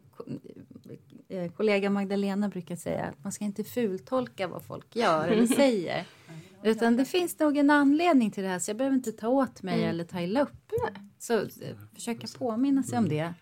[1.29, 3.05] eh, kollega Magdalena brukar säga.
[3.05, 6.05] Att man ska inte fultolka vad folk gör eller säger.
[6.63, 9.63] Utan det finns nog en anledning till det här, så jag behöver inte ta åt
[9.63, 9.89] mig Mm.
[9.89, 10.71] eller ta illa upp.
[11.19, 11.47] Så eh,
[11.93, 13.33] försöka påminna sig om det.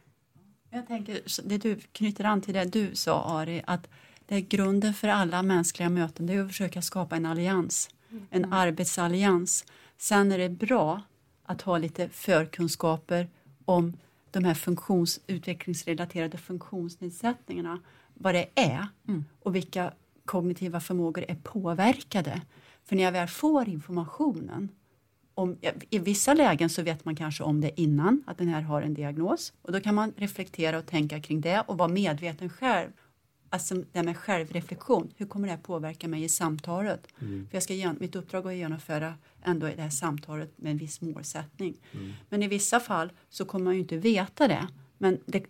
[0.69, 3.87] Jag tänker, det du knyter an till det du sa Ari, att
[4.27, 7.89] det är grunden för alla mänskliga möten, det är att försöka skapa en allians,
[8.29, 9.65] en arbetsallians.
[9.97, 11.01] Sen är det bra
[11.43, 13.29] att ha lite förkunskaper
[13.65, 13.97] om
[14.31, 17.79] de här funktions, utvecklingsrelaterade funktionsnedsättningarna,
[18.13, 18.87] vad det är
[19.39, 19.93] och vilka
[20.25, 22.41] kognitiva förmågor är påverkade.
[22.83, 24.69] För när jag väl får informationen
[25.33, 25.57] om,
[25.89, 28.93] I vissa lägen så vet man kanske om det innan, att den här har en
[28.93, 29.53] diagnos.
[29.61, 32.89] Och då kan man reflektera och tänka kring det och vara medveten själv.
[33.55, 37.07] Alltså det här med självreflektion, hur kommer det här påverka mig i samtalet?
[37.49, 39.13] För jag ska, mitt uppdrag är att genomföra
[39.43, 41.77] ändå det här samtalet med en viss målsättning.
[42.29, 44.67] Men i vissa fall så kommer man ju inte veta det.
[44.97, 45.43] Men det,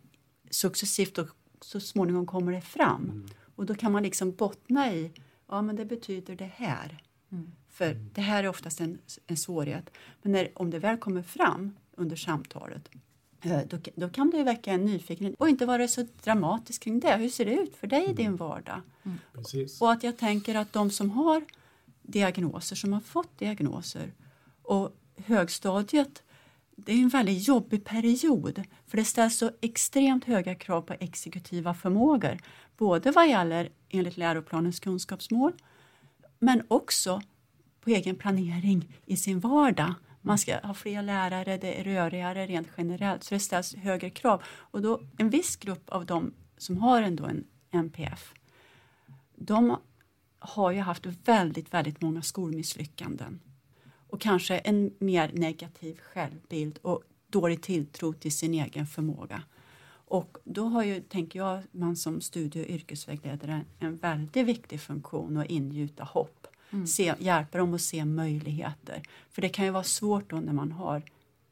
[0.49, 1.27] successivt och
[1.61, 3.27] så småningom kommer det fram.
[3.55, 5.11] Och då kan man liksom bottna i,
[5.47, 7.03] ja men det betyder det här.
[7.69, 9.89] För det här är oftast en, en svårighet.
[10.21, 12.89] Men när, om det väl kommer fram under samtalet
[13.45, 17.15] då, då kan det väcka en nyfikenhet och inte vara så dramatisk kring det.
[17.15, 18.81] Hur ser det ut för dig i din vardag?
[19.33, 19.81] Precis.
[19.81, 21.43] Och att jag tänker att de som har
[22.01, 24.13] diagnoser, som har fått diagnoser
[24.61, 26.23] och högstadiet,
[26.75, 31.73] det är en väldigt jobbig period för det ställs så extremt höga krav på exekutiva
[31.73, 32.37] förmågor.
[32.77, 35.53] Både vad gäller enligt läroplanens kunskapsmål
[36.39, 37.21] men också
[37.81, 39.93] på egen planering i sin vardag.
[40.25, 44.43] Man ska ha fler lärare, det är rörigare rent generellt så det ställs högre krav.
[44.47, 48.33] Och då en viss grupp av de som har ändå en NPF
[49.35, 49.77] de
[50.39, 53.39] har ju haft väldigt, väldigt många skolmisslyckanden.
[54.09, 59.43] Och kanske en mer negativ självbild och dålig tilltro till sin egen förmåga.
[60.07, 65.37] Och då har ju, tänker jag, man som studie och yrkesvägledare en väldigt viktig funktion
[65.37, 66.47] att ingjuta hopp.
[66.87, 69.03] Se, hjälpa dem att se möjligheter.
[69.29, 71.03] För det kan ju vara svårt då när man har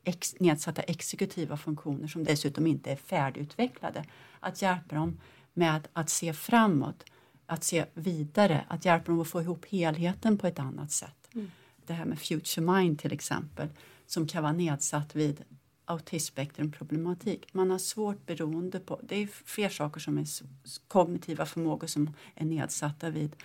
[0.04, 4.06] ex, nedsatta exekutiva funktioner som dessutom inte är färdigutvecklade.
[4.40, 5.20] Att hjälpa dem
[5.54, 7.04] med att se framåt,
[7.46, 11.30] att se vidare, att hjälpa dem att få ihop helheten på ett annat sätt.
[11.86, 13.70] Det här med Future Mind till exempel,
[14.08, 15.44] som kan vara nedsatt vid
[15.86, 17.54] autismspektrumproblematik.
[17.54, 20.26] Man har svårt beroende på, det är fler saker som är
[20.88, 23.36] kognitiva förmågor som är nedsatta vid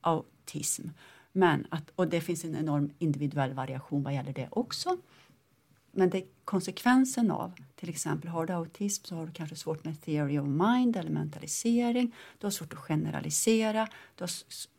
[0.00, 0.88] autism.
[1.36, 4.96] Men att, och det finns en enorm individuell variation vad gäller det också.
[5.92, 9.84] Men det är konsekvensen av, till exempel har du autism så har du kanske svårt
[9.84, 12.14] med theory of mind eller mentalisering.
[12.38, 13.88] Du har svårt att generalisera.
[14.14, 14.30] Du har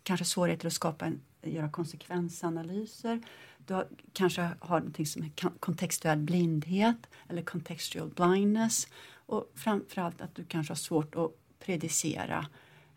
[0.03, 3.21] kanske svårigheter att skapa en, göra konsekvensanalyser.
[3.57, 8.87] Du har, kanske har något som är kontextuell blindhet eller contextual blindness.
[9.25, 12.45] Och framförallt att du kanske har svårt att predicera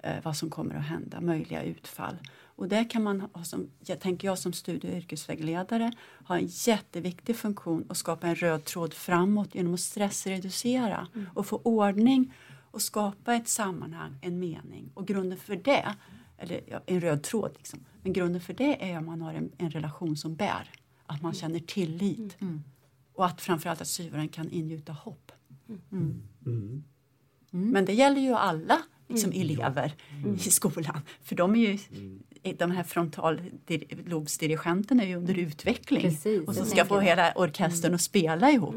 [0.03, 2.17] eh, vad som kommer att hända, möjliga utfall.
[2.59, 5.93] Och där kan man, ha som, jag tänker jag som studie och yrkesvägledare,
[6.25, 11.61] ha en jätteviktig funktion och skapa en röd tråd framåt genom att stressreducera och få
[11.65, 12.35] ordning
[12.71, 14.91] och skapa ett sammanhang, en mening.
[14.95, 15.95] Och grunden för det,
[16.39, 17.85] eller ja, en röd tråd, liksom.
[18.03, 20.71] men grunden för det är att man har en, en relation som bär.
[21.07, 22.37] Att man känner tillit.
[23.15, 25.33] Och att framförallt att syvaren kan ingjuta hopp.
[25.93, 26.23] Mm.
[27.51, 29.93] Men det gäller ju alla liksom, elever
[30.35, 31.01] i skolan.
[31.23, 31.79] För de är ju,
[32.59, 36.03] de här frontallobsdirigenterna är ju under utveckling.
[36.03, 38.77] Precis, och jag ska få hela orkestern att spela ihop.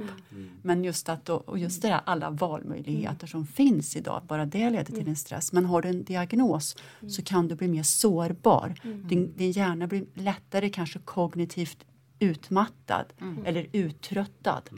[0.62, 4.70] Men just att då, och just det där alla valmöjligheter som finns idag, bara det
[4.70, 5.54] leder till en stress.
[5.54, 6.76] Men har du en diagnos
[7.10, 8.74] så kan du bli mer sårbar.
[9.10, 11.86] Din, din hjärna blir lättare kanske kognitivt
[12.20, 13.06] utmattad
[13.46, 14.70] eller uttröttad.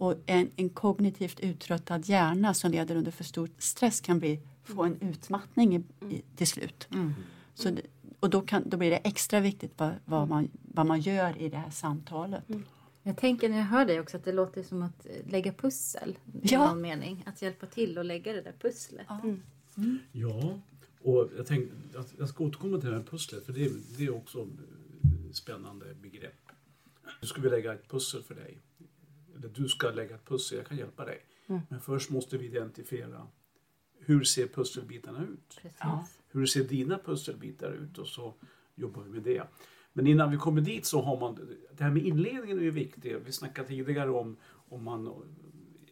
[0.00, 4.40] Och en, en kognitivt uttröttad hjärna som leder under för stor stress kan bli,
[4.74, 5.82] få en utmattning i,
[6.14, 6.88] i, till slut.
[7.54, 7.82] Så det,
[8.20, 11.48] och då, kan, då blir det extra viktigt vad, vad, man, vad man gör i
[11.48, 12.44] det här samtalet.
[13.02, 16.18] Jag tänker när jag hör dig också att det låter som att eh, lägga pussel
[16.32, 16.68] i Ja.
[16.68, 17.22] någon mening.
[17.26, 19.06] Att hjälpa till och lägga det där pusslet.
[19.08, 19.20] Ja.
[20.12, 20.58] Ja,
[21.02, 24.14] och jag tänkte att jag ska återkomma till det här pusslet för det, det är
[24.16, 24.48] också
[25.30, 26.34] ett spännande begrepp.
[27.20, 28.58] Nu ska vi lägga ett pussel för dig.
[29.36, 31.18] Eller du ska lägga ett pussel, jag kan hjälpa dig.
[31.46, 33.26] Men först måste vi identifiera
[34.08, 35.58] hur ser pusselbitarna ut?
[35.62, 35.78] Precis.
[35.80, 36.06] Ja.
[36.30, 37.98] Hur ser dina pusselbitar ut?
[37.98, 38.34] Och så
[38.74, 39.42] jobbar vi med det.
[39.92, 41.38] Men innan vi kommer dit så har man,
[41.76, 43.22] det här med inledningen är ju viktigt.
[43.26, 44.36] Vi snackade tidigare om,
[44.68, 45.12] om man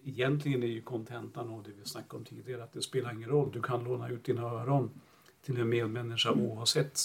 [0.05, 3.51] egentligen är ju kontentan av det vi snackade om tidigare att det spelar ingen roll.
[3.53, 4.91] Du kan låna ut dina öron
[5.43, 6.99] till en medmänniska oavsett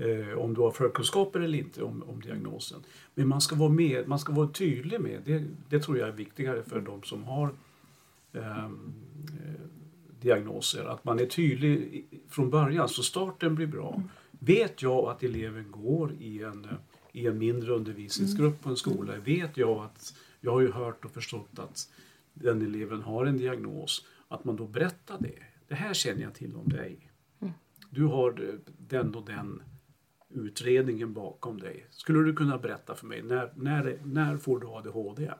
[0.00, 2.82] eh, om du har förkunskaper eller inte om, om diagnosen.
[3.14, 6.12] Men man ska vara med, man ska vara tydlig med, det, det tror jag är
[6.12, 7.54] viktigare för de som har
[8.32, 8.70] eh,
[10.22, 14.02] diagnoser, att man är tydlig från början så starten blir bra.
[14.30, 16.68] Vet jag att eleven går i en,
[17.12, 21.10] i en mindre undervisningsgrupp på en skola, vet jag att jag har ju hört och
[21.10, 21.90] förstått att
[22.34, 25.38] den eleven har en diagnos, att man då berättar det.
[25.68, 27.08] Det här känner jag till om dig.
[27.90, 29.62] Du har den och den
[30.34, 31.86] utredningen bakom dig.
[31.90, 35.30] Skulle du kunna berätta för mig, när, när, när får du ADHD?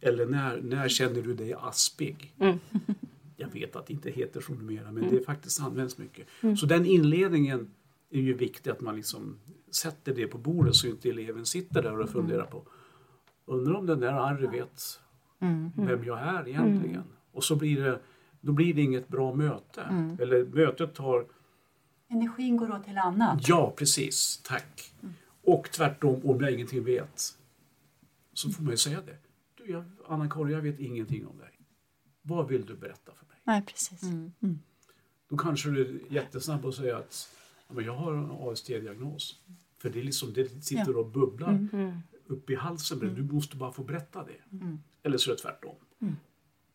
[0.00, 2.34] Eller när, när känner du dig aspig?
[3.36, 6.28] Jag vet att det inte heter så numera, men det faktiskt används mycket.
[6.58, 7.70] Så den inledningen
[8.10, 9.38] är ju viktig att man liksom
[9.70, 12.62] sätter det på bordet så inte eleven sitter där och funderar på
[13.46, 15.00] Undrar om den där Harry vet
[15.76, 17.02] vem jag är egentligen.
[17.32, 18.00] Och så blir det,
[18.40, 19.82] då blir det inget bra möte.
[20.20, 21.26] Eller mötet tar
[22.08, 23.48] Energin går åt till annat.
[23.48, 24.42] Ja, precis.
[24.44, 24.94] Tack.
[25.44, 27.38] Och tvärtom, om jag ingenting vet
[28.32, 29.16] så får man ju säga det.
[29.54, 31.60] Du, Anna-Karin, jag vet ingenting om dig.
[32.22, 33.23] Vad vill du berätta för?
[33.44, 34.00] Nej, precis.
[35.28, 37.28] Då kanske du är jättesnabb och säger att
[37.68, 39.40] ja, men jag har en AST-diagnos.
[39.78, 41.68] För det, är liksom, det sitter och bubblar
[42.26, 42.98] upp i halsen.
[42.98, 44.58] Men du måste bara få berätta det.
[45.02, 45.76] Eller så är det tvärtom.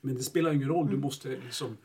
[0.02, 0.90] Men det spelar ingen roll.
[0.90, 1.78] Du måste liksom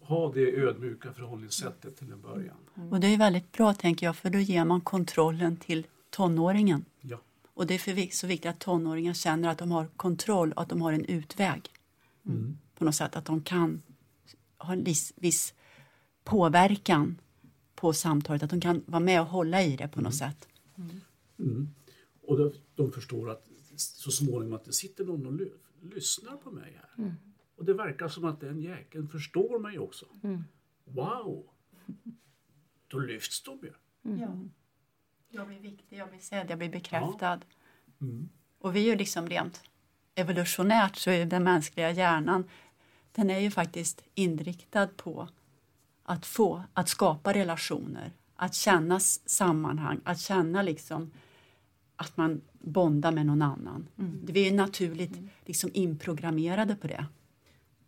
[0.00, 2.56] ha det ödmjuka förhållningssättet till en början.
[2.90, 6.84] Och det är väldigt bra tänker jag för då ger man kontrollen till tonåringen.
[7.00, 7.20] Ja.
[7.54, 10.82] Och det är så viktigt att tonåringar känner att de har kontroll och att de
[10.82, 11.70] har en utväg.
[12.78, 13.82] På något sätt att de kan
[14.64, 15.54] ha en viss, viss
[16.24, 17.20] påverkan
[17.74, 20.48] på samtalet, att de kan vara med och hålla i det på något sätt.
[21.38, 21.68] Mm.
[22.22, 25.48] Och de, de förstår att så småningom att det sitter någon och ly,
[25.82, 27.14] lyssnar på mig här.
[27.56, 30.06] Och det verkar som att den jäkeln förstår mig också.
[30.84, 31.46] Wow!
[32.88, 33.72] Då lyfts de ju.
[34.20, 34.38] Ja.
[35.28, 37.40] Jag blir viktig, jag blir sedd, jag blir bekräftad.
[38.00, 38.28] Mm.
[38.58, 39.62] Och vi är ju liksom rent
[40.14, 42.44] evolutionärt så är den mänskliga hjärnan
[43.14, 45.28] den är ju faktiskt inriktad på
[46.02, 51.10] att få, att skapa relationer, att känna sammanhang, att känna liksom
[51.96, 53.88] att man bondar med någon annan.
[54.24, 57.06] Vi är naturligt liksom inprogrammerade på det.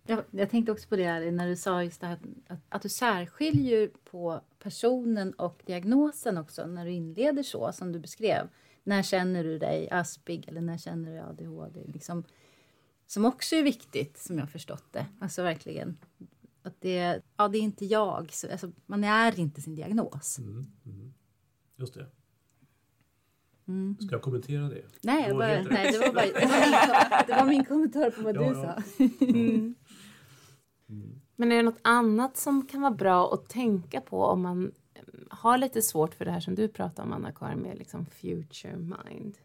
[0.07, 2.19] Jag, jag tänkte också på det här när du sa just det här
[2.49, 7.99] att, att du särskiljer på personen och diagnosen också när du inleder så som du
[7.99, 8.49] beskrev.
[8.85, 11.81] När känner du dig aspig eller när känner du ADHD?
[11.87, 12.25] Liksom,
[13.07, 15.07] som också är viktigt som jag förstått det.
[15.21, 15.99] Alltså verkligen.
[16.63, 18.33] Att det, ja, det är inte jag.
[18.33, 20.39] Så, alltså, man är inte sin diagnos.
[20.39, 20.67] Mm.
[20.87, 21.15] Mm.
[21.77, 22.07] Just det.
[24.01, 24.85] Ska jag kommentera det?
[25.03, 28.23] Nej, jag bara, nej det, var bara, det, var min, det var min kommentar på
[28.23, 28.55] vad Ja, du ja.
[28.63, 28.83] sa.
[31.37, 34.73] Men är det något annat som kan vara bra att tänka på om man
[35.31, 39.39] har lite svårt för det här som du pratar om, Anna-Karin, med liksom future mind?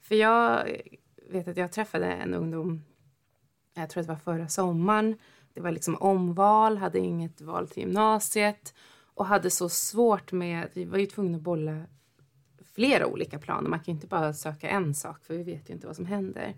[0.00, 0.70] För jag
[1.30, 2.82] vet att jag träffade en ungdom,
[3.82, 5.16] jag tror att det var förra sommaren,
[5.54, 8.74] det var liksom omval, hade inget val till gymnasiet
[9.14, 11.82] och hade så svårt med, vi var ju tvungna att bolla
[12.74, 15.74] flera olika planer, man kan ju inte bara söka en sak för vi vet ju
[15.74, 16.54] inte vad som händer.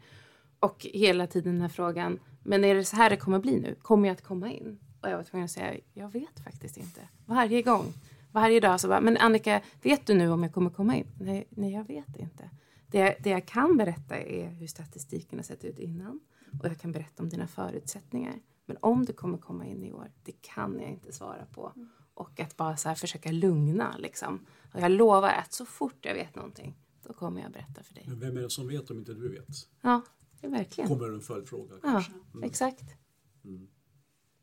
[0.61, 3.75] Och hela tiden den här frågan, men är det så här det kommer bli nu?
[3.83, 4.79] Kommer jag att komma in?
[5.01, 7.01] Och jag var tvungen att säga, jag vet faktiskt inte.
[7.27, 7.93] Varje gång,
[8.33, 11.07] varje dag så bara, men Annika, vet du nu om jag kommer komma in?
[11.21, 12.51] Nej, nej jag vet inte.
[12.87, 16.21] Det, det jag kan berätta är hur statistiken har sett ut innan
[16.61, 18.35] och jag kan berätta om dina förutsättningar.
[18.67, 21.73] Men om du kommer komma in i år, det kan jag inte svara på.
[22.15, 24.47] Och att bara så här försöka lugna liksom.
[24.75, 28.05] Och jag lovar att så fort jag vet någonting, då kommer jag berätta för dig.
[28.09, 29.69] Men vem är det som vet om inte du vet?
[29.81, 30.01] Ja,
[30.41, 30.89] det är verkligen.
[30.89, 32.13] Kommer en följdfråga Ja, kanske?
[32.43, 32.85] exakt.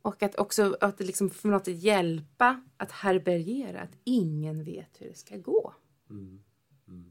[0.01, 5.01] Och att också att det liksom för något att hjälpa att härbärgera att ingen vet
[5.01, 5.74] hur det ska gå.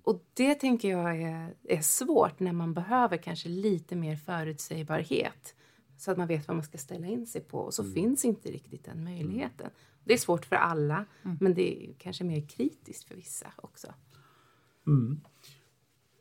[0.03, 5.55] Och det tänker jag är, är svårt när man behöver kanske lite mer förutsägbarhet.
[5.97, 7.59] Så att man vet vad man ska ställa in sig på.
[7.59, 9.70] Och så finns inte riktigt den möjligheten.
[10.05, 11.05] Det är svårt för alla,
[11.41, 13.95] men det är kanske mer kritiskt för vissa också.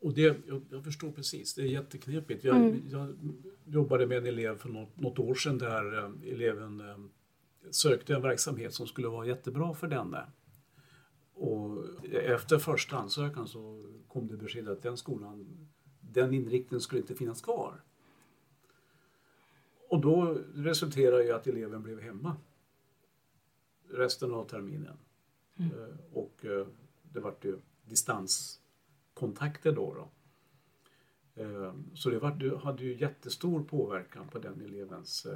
[0.02, 2.44] Och det, jag, jag förstår precis, det är jätteknepigt.
[2.44, 2.82] Jag, Mm.
[2.90, 3.16] jag
[3.66, 6.98] jobbade med en elev för något, något år sedan där eh, eleven eh,
[7.72, 10.26] sökte en verksamhet som skulle vara jättebra för denne.
[11.34, 15.68] Och efter första ansökan så kom det besked att den skolan,
[16.02, 17.82] den inriktningen skulle inte finnas kvar.
[19.90, 22.36] Och då resulterade ju att eleven blev hemma
[23.90, 24.98] resten av terminen.
[25.56, 26.68] Eh, Och eh,
[27.04, 29.94] det vart ju distanskontakter då.
[29.94, 30.10] då.
[31.44, 35.28] Eh, Så det, var, hade ju jättestor påverkan på den elevens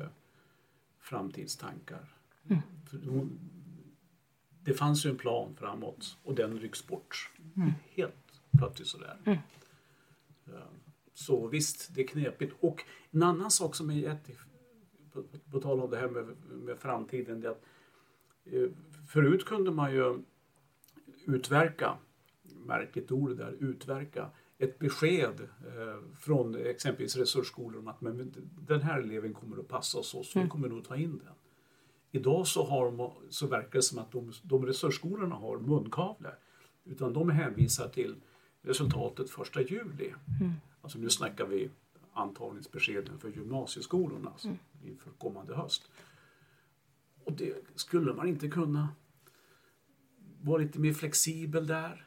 [0.99, 2.13] framtidstankar.
[2.89, 3.39] För hon,
[4.67, 7.31] det fanns ju en plan framåt och den rycks bort.
[7.89, 9.17] Helt plötsligt sådär.
[9.25, 9.39] Mm.
[10.47, 10.53] Eh,
[11.13, 12.55] Så visst, det är knepigt.
[12.59, 14.31] Och en annan sak som är jätte...
[15.13, 17.41] På, på tal om det här med, med framtiden.
[17.41, 17.63] Det är att,
[18.45, 18.69] eh,
[19.07, 20.23] förut kunde man ju
[21.25, 21.97] utverka,
[22.43, 28.33] märk ett ord där, utverka ett besked eh, från exempelvis resursskolor om att men,
[28.67, 31.33] den här eleven kommer att passa oss, så vi kommer nog ta in den.
[32.11, 36.29] Idag så, har de, så verkar det som att de, de resursskolorna har munkavle.
[36.85, 38.15] Utan de hänvisar till
[38.61, 40.13] resultatet första juli.
[40.81, 41.69] Alltså nu snackar vi
[42.13, 45.91] antagningsbeskeden för gymnasieskolorna alltså, inför kommande höst.
[47.23, 48.89] Och det skulle man inte kunna
[50.41, 52.05] vara lite mer flexibel där.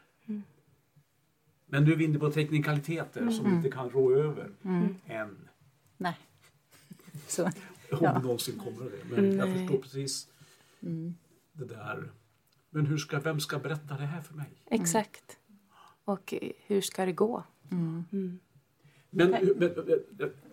[1.66, 4.50] Men nu är vi inne på teknikaliteter som vi inte kan rå över
[5.06, 5.48] än.
[5.96, 6.16] Nej.
[7.26, 7.50] Så,
[7.92, 8.12] Om Ja.
[8.12, 9.14] det någonsin kommer det.
[9.16, 9.58] Men jag Nej.
[9.58, 10.28] förstår precis
[11.52, 12.10] det där.
[12.70, 14.50] Men hur ska, vem ska berätta det här för mig?
[14.66, 15.38] Exakt.
[16.04, 16.34] Och
[16.66, 17.44] hur ska det gå?
[17.68, 18.04] Men,
[19.10, 19.34] men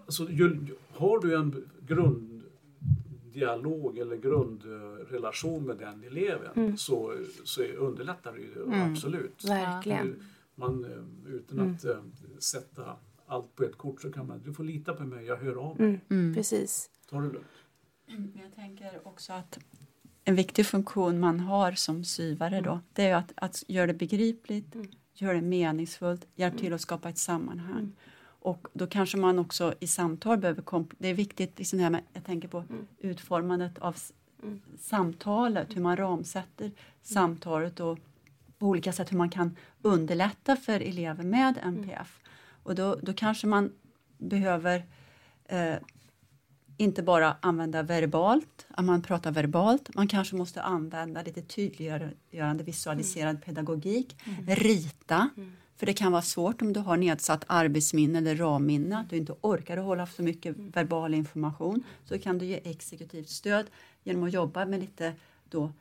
[0.06, 0.24] alltså,
[0.94, 7.14] har du en grunddialog eller grundrelation med den eleven så,
[7.44, 9.46] så underlättar det ju absolut.
[9.46, 10.16] Verkligen.
[10.56, 11.98] Man, eh, utan att eh,
[12.40, 15.56] sätta allt på ett kort så kan man, du får lita på mig, jag hör
[15.56, 16.02] av mig.
[16.10, 16.34] Mm.
[16.36, 16.90] Precis.
[17.10, 17.48] Ta det lugnt.
[18.06, 19.60] Men jag tänker också att
[20.24, 24.76] en viktig funktion man har som syvare då, det är att, att göra det begripligt,
[25.14, 27.92] göra det meningsfullt, hjälpa till att skapa ett sammanhang.
[28.40, 31.92] Och då kanske man också i samtal behöver, komp- det är viktigt, liksom det här
[31.92, 32.64] med, jag tänker på
[32.98, 34.14] utformandet av s-
[34.80, 38.00] samtalet, hur man ramsätter samtalet och
[38.58, 42.20] på olika sätt hur man kan underlätta för elever med NPF.
[42.64, 43.72] Och då, då kanske man
[44.18, 44.84] behöver
[45.46, 45.76] eh,
[46.78, 49.96] inte bara använda verbalt, att man pratar verbalt.
[49.96, 54.16] Man kanske måste använda lite tydliggörande visualiserad pedagogik.
[54.48, 55.30] Rita,
[55.78, 59.34] för det kan vara svårt om du har nedsatt arbetsminne eller ramminne, att du inte
[59.42, 61.84] orkar hålla så mycket verbal information.
[62.06, 63.66] Så kan du ge exekutivt stöd
[64.04, 65.14] genom att jobba med lite
[65.50, 65.72] då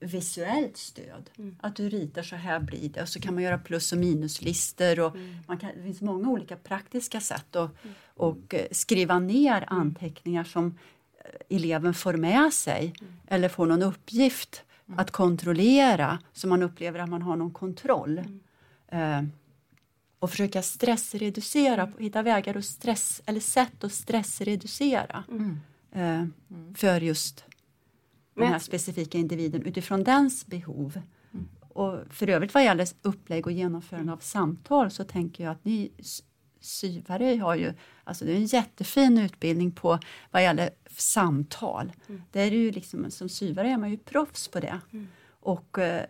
[0.00, 1.30] visuellt stöd.
[1.60, 3.02] Att du ritar så här blir det.
[3.02, 6.56] Och så kan man göra plus och minuslistor och man kan, det finns många olika
[6.56, 7.70] praktiska sätt att
[8.14, 10.66] och eh, skriva ner anteckningar som
[11.24, 12.94] eh, eleven får med sig
[13.26, 14.64] eller får någon uppgift
[14.96, 18.18] att kontrollera så man upplever att man har någon kontroll.
[18.88, 19.22] Eh,
[20.18, 25.24] och försöka stressreducera, hitta vägar och stress, eller sätt att stressreducera.
[25.92, 26.24] Eh,
[26.74, 27.44] för just
[28.40, 31.00] den här specifika individen utifrån dens behov.
[31.60, 35.92] Och för övrigt vad gäller upplägg och genomförande av samtal så tänker jag att ni
[36.60, 37.74] syvare har ju,
[38.04, 39.98] alltså det är en jättefin utbildning på
[40.30, 41.92] vad gäller samtal.
[42.32, 44.80] Det är ju liksom, som syvare är man ju proffs på det.
[45.40, 46.04] Och, eh,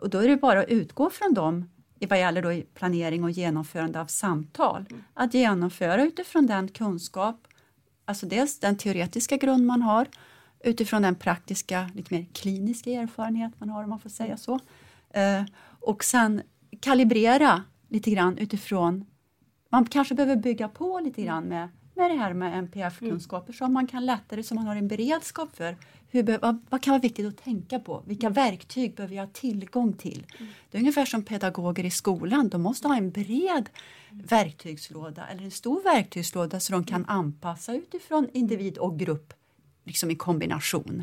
[0.00, 1.68] och då är det bara att utgå från dem
[1.98, 4.86] i vad gäller då planering och genomförande av samtal.
[5.14, 7.48] Att genomföra utifrån den kunskap,
[8.04, 10.06] alltså dels den teoretiska grund man har
[10.64, 14.60] utifrån den praktiska, lite mer kliniska erfarenhet man har om man får säga så.
[15.10, 15.42] Eh,
[15.80, 16.42] och sen
[16.80, 19.04] kalibrera lite grann utifrån,
[19.68, 23.86] man kanske behöver bygga på lite grann med, med det här med NPF-kunskaper så man
[23.86, 25.76] kan lättare, så man har en beredskap för
[26.10, 28.02] hur, vad, vad kan vara viktigt att tänka på?
[28.06, 30.26] Vilka verktyg behöver jag ha tillgång till?
[30.70, 33.68] Det är ungefär som pedagoger i skolan, de måste ha en bred
[34.10, 39.34] verktygslåda eller en stor verktygslåda så de kan anpassa utifrån individ och grupp
[39.84, 41.02] liksom i kombination.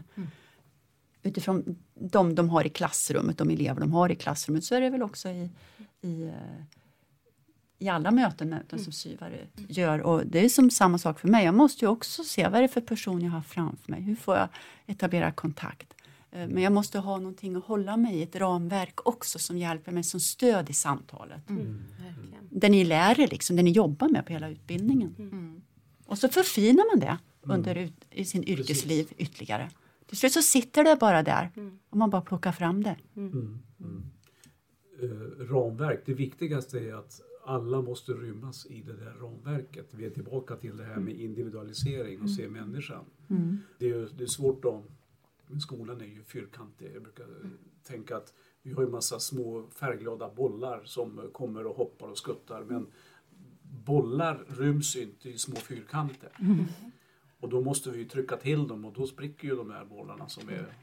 [1.24, 4.90] Utifrån de de har i klassrummet, de elever de har i klassrummet så är det
[4.90, 5.50] väl också i,
[6.02, 6.34] i, eh,
[7.80, 10.00] i alla möten med de som syvare gör.
[10.02, 11.46] Och det är som samma sak för mig.
[11.46, 14.02] Jag måste ju också se vad är det för person jag har framför mig.
[14.02, 14.48] Hur får jag
[14.88, 15.94] etablera kontakt?
[16.32, 19.92] Eh, Men jag måste ha någonting att hålla mig i, ett ramverk också som hjälper
[19.92, 21.42] mig som stöd i samtalet.
[21.48, 22.48] Verkligen.
[22.50, 25.16] Det ni lär er, liksom, det ni jobbar med på hela utbildningen.
[26.06, 29.72] Och så förfinar man det under ut, i sin yrkesliv ytterligare.
[30.06, 31.52] Till slut så sitter det bara där
[31.90, 32.96] och man bara plockar fram det.
[35.02, 36.02] eh, ramverk.
[36.06, 39.94] Det viktigaste är att alla måste rymmas i det där ramverket.
[39.94, 43.06] Vi är tillbaka till det här med individualisering och se människan.
[43.30, 43.58] Mm.
[43.80, 44.84] Det, är, det är svårt då.
[45.62, 46.92] Skolan är ju fyrkantig.
[46.96, 47.26] Jag brukar
[47.84, 52.64] tänka att vi har ju massa små färgglada bollar som kommer och hoppar och skuttar
[52.64, 52.88] men
[53.86, 56.32] bollar ryms inte i små fyrkanter.
[57.42, 60.50] Och då måste vi trycka till dem och då spricker ju de här bollarna som
[60.50, 60.74] är,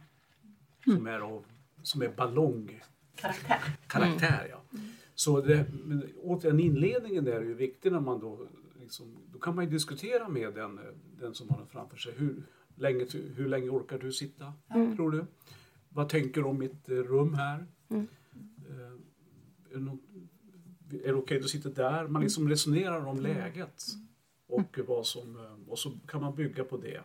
[0.84, 1.44] som är, av,
[1.82, 2.80] som är ballong
[3.14, 3.60] Karaktär.
[3.86, 4.46] karaktär.
[4.50, 4.78] Ja.
[5.14, 8.48] Så det, men återigen inledningen där är ju viktig när man då
[8.80, 10.80] liksom, då kan man ju diskutera med den,
[11.20, 12.12] den som har den framför sig.
[12.16, 12.42] Hur
[12.74, 13.06] länge,
[13.36, 14.52] hur länge orkar du sitta,
[14.96, 15.24] tror du?
[15.88, 17.66] Vad tänker du om mitt eh, rum här?
[17.88, 18.06] Mm.
[18.68, 19.82] Eh,
[21.04, 22.08] är det, okej att du sitter där?
[22.08, 23.84] Man liksom resonerar om läget
[24.48, 27.00] och vad som, eh, och så kan man bygga på det.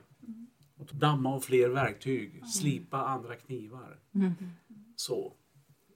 [0.78, 4.00] Och damma av fler verktyg, slipa andra knivar.
[4.96, 5.34] Så.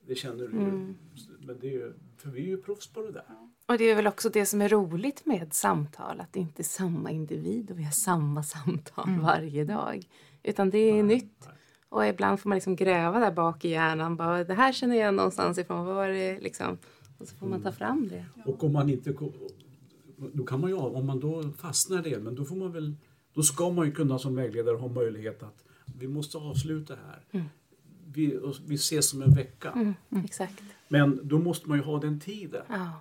[0.08, 0.70] Det känner du ju.
[0.70, 0.96] Mm.
[1.40, 3.26] Men det är ju, för vi är ju proffs på det där.
[3.66, 6.64] Och det är väl också det som är roligt med samtal, att det inte är
[6.64, 10.08] samma individ och vi har samma samtal varje dag.
[10.44, 11.46] Utan det är nytt.
[11.46, 11.56] Nej.
[11.90, 14.16] Och ibland får man liksom gräva där bak i hjärnan.
[14.16, 15.86] Bara, det här känner jag någonstans ifrån.
[15.86, 16.78] Vad var det liksom?
[17.18, 18.26] Och så får man ta fram det.
[18.46, 19.14] Och om man inte...
[20.18, 22.96] Då kan man ju, om man då fastnar det, men då får man väl...
[23.34, 27.48] Då ska man ju kunna som vägledare ha möjlighet att vi måste avsluta här.
[28.06, 29.72] Vi, och vi ses om en vecka.
[29.72, 29.94] Mm,
[30.26, 30.64] Exakt.
[30.88, 32.64] Men då måste man ju ha den tiden.
[32.70, 33.00] Ja.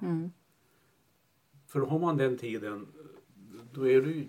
[1.67, 2.87] För har man den tiden,
[3.73, 4.29] då är det ju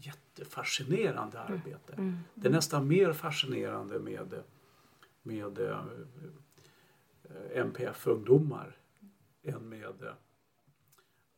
[0.00, 2.14] jättefascinerande arbete.
[2.34, 4.34] Det är nästan mer fascinerande med,
[5.22, 5.80] med eh,
[7.54, 8.76] MPF-ungdomar
[9.42, 10.12] än med eh,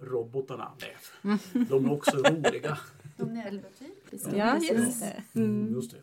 [0.00, 0.72] robotarna.
[1.22, 2.78] Nej, de är också roliga.
[4.34, 5.40] Ja, just det.
[5.70, 6.02] Just det.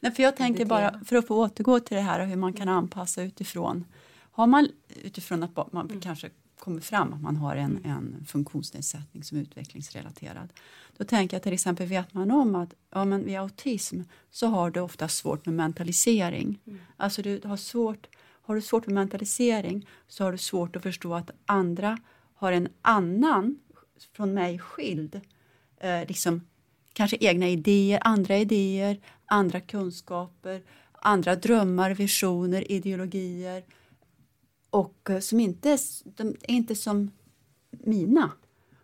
[0.00, 2.52] Nej, för jag tänker bara, för att få återgå till det här och hur man
[2.52, 3.84] kan anpassa utifrån.
[4.32, 4.68] Har man
[5.02, 6.30] utifrån att man kanske
[6.62, 10.52] kommer fram att man har en, en funktionsnedsättning som är utvecklingsrelaterad.
[10.96, 14.70] Då tänker jag till exempel, vet man om att ja, men vid autism så har
[14.70, 16.58] du ofta svårt med mentalisering.
[16.96, 18.06] Alltså du har svårt,
[18.42, 21.98] har du svårt med mentalisering så har du svårt att förstå att andra
[22.34, 23.58] har en annan,
[24.12, 25.20] från mig skild,
[25.80, 26.40] eh, liksom,
[26.92, 30.62] kanske egna idéer, andra idéer, andra kunskaper,
[30.92, 33.64] andra drömmar, visioner, ideologier
[34.70, 35.78] och eh, som inte är,
[36.16, 37.10] de är inte som
[37.70, 38.32] mina.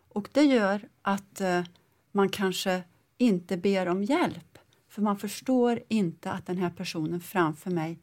[0.09, 1.63] Och det gör att eh,
[2.11, 2.83] man kanske
[3.17, 4.49] inte ber om hjälp
[4.89, 7.99] för man förstår inte att den här personen framför mig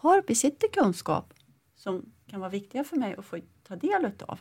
[0.00, 1.34] har besitter kunskap
[1.74, 4.40] som kan vara viktiga för mig att få ta del utav.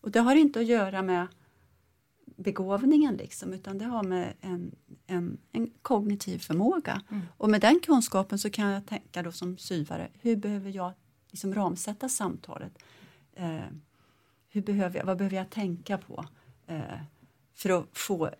[0.00, 1.26] Och det har inte att göra med
[2.36, 4.74] begåvningen liksom, utan det har med en,
[5.06, 7.02] en, en kognitiv förmåga.
[7.36, 10.92] Och med den kunskapen så kan jag tänka då som syvare, hur behöver jag
[11.30, 12.78] liksom ramsätta samtalet?
[13.32, 13.60] Eh,
[14.48, 16.26] hur behöver jag, vad behöver jag tänka på
[16.66, 16.98] eh,
[17.54, 18.30] för att få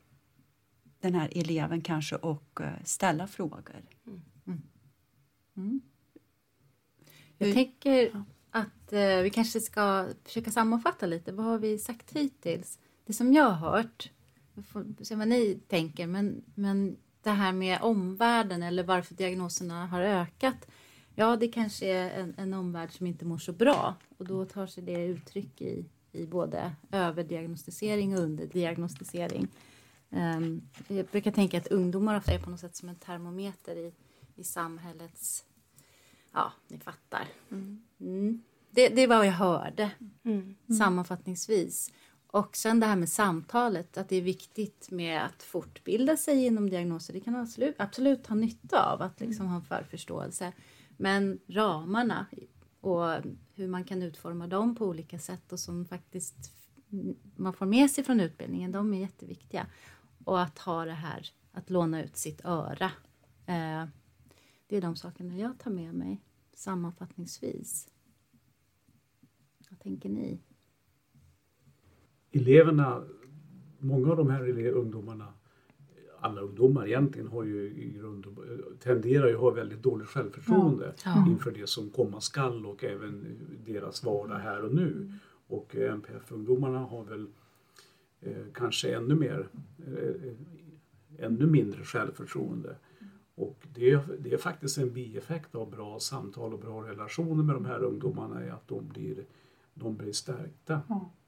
[1.00, 3.82] den här eleven kanske att eh, ställa frågor?
[5.56, 5.80] Mm.
[7.38, 11.32] Jag tänker att eh, vi kanske ska försöka sammanfatta lite.
[11.32, 12.78] Vad har vi sagt hittills?
[13.06, 14.10] Det som jag har hört,
[14.54, 19.86] vi får se vad ni tänker, men, men det här med omvärlden eller varför diagnoserna
[19.86, 20.66] har ökat.
[21.14, 24.66] Ja, det kanske är en, en omvärld som inte mår så bra och då tar
[24.66, 29.48] sig det uttryck i, i både överdiagnostisering och underdiagnostisering.
[30.10, 33.92] Um, jag brukar tänka att ungdomar ofta är på något sätt som en termometer i,
[34.36, 35.44] i samhällets
[36.34, 37.28] Ja, ni fattar.
[37.50, 38.42] Mm.
[38.70, 39.90] Det, det var vad jag hörde
[40.24, 40.54] Mm.
[40.78, 41.92] sammanfattningsvis.
[42.26, 46.70] Och sen det här med samtalet, att det är viktigt med att fortbilda sig inom
[46.70, 47.12] diagnoser.
[47.14, 50.52] Det kan absolut, absolut ha nytta av, att liksom ha en förförståelse.
[50.96, 52.26] Men ramarna
[52.80, 53.10] och
[53.54, 56.52] hur man kan utforma dem på olika sätt och som faktiskt
[57.36, 59.66] man får med sig från utbildningen, de är jätteviktiga.
[60.24, 62.90] Och att ha det här, att låna ut sitt öra.
[63.46, 63.84] Eh,
[64.66, 66.20] det är de sakerna jag tar med mig
[66.52, 67.88] sammanfattningsvis.
[69.70, 70.40] Vad tänker ni?
[72.32, 73.04] Eleverna,
[73.78, 75.32] många av de här ungdomarna,
[76.20, 78.44] alla ungdomar egentligen har ju i grund och,
[78.80, 80.94] tenderar ju att ha väldigt dåligt självförtroende
[81.28, 85.12] inför det som komma skall och även deras vardag här och nu.
[85.46, 87.26] Och eh, MPF-ungdomarna har väl
[88.20, 89.48] eh, kanske ännu mer,
[89.86, 90.32] eh,
[91.18, 92.76] ännu mindre självförtroende.
[93.34, 97.54] Och det är, det är faktiskt en bieffekt av bra samtal och bra relationer med
[97.56, 99.24] de här ungdomarna är att de blir,
[99.74, 100.80] de blir stärkta.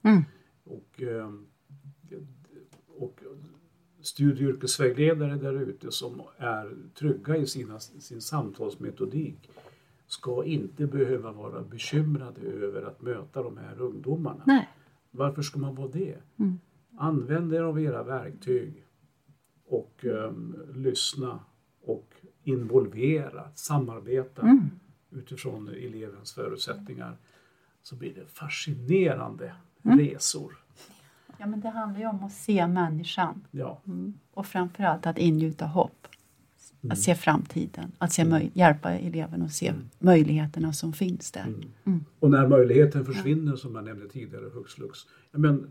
[0.02, 0.22] Mm.
[0.64, 1.32] Och, eh,
[2.86, 3.20] och
[4.00, 9.50] studie och yrkesvägledare där ute som är trygga i sina, sin samtalsmetodik.
[10.06, 14.42] ska inte behöva vara bekymrade över att möta de här ungdomarna.
[14.46, 14.68] Nej.
[15.10, 16.18] Varför ska man vara det?
[16.36, 16.58] Mm.
[16.96, 18.84] Använd er av era verktyg
[19.66, 21.40] och um, lyssna
[22.46, 24.70] och involvera, samarbeta Mm.
[25.10, 27.16] utifrån elevens förutsättningar
[27.82, 29.98] så blir det fascinerande Mm.
[29.98, 30.56] resor.
[31.38, 33.80] Ja, men det handlar ju om att se människan Ja.
[34.34, 36.06] och framförallt att ingjuta hopp.
[36.82, 36.92] Mm.
[36.92, 41.44] Att se framtiden, att se möj- hjälpa eleven att se möjligheterna som finns där.
[41.86, 42.04] Mm.
[42.18, 44.98] Och när möjligheten försvinner som jag nämnde tidigare, hux flux.
[45.32, 45.66] Ja, men,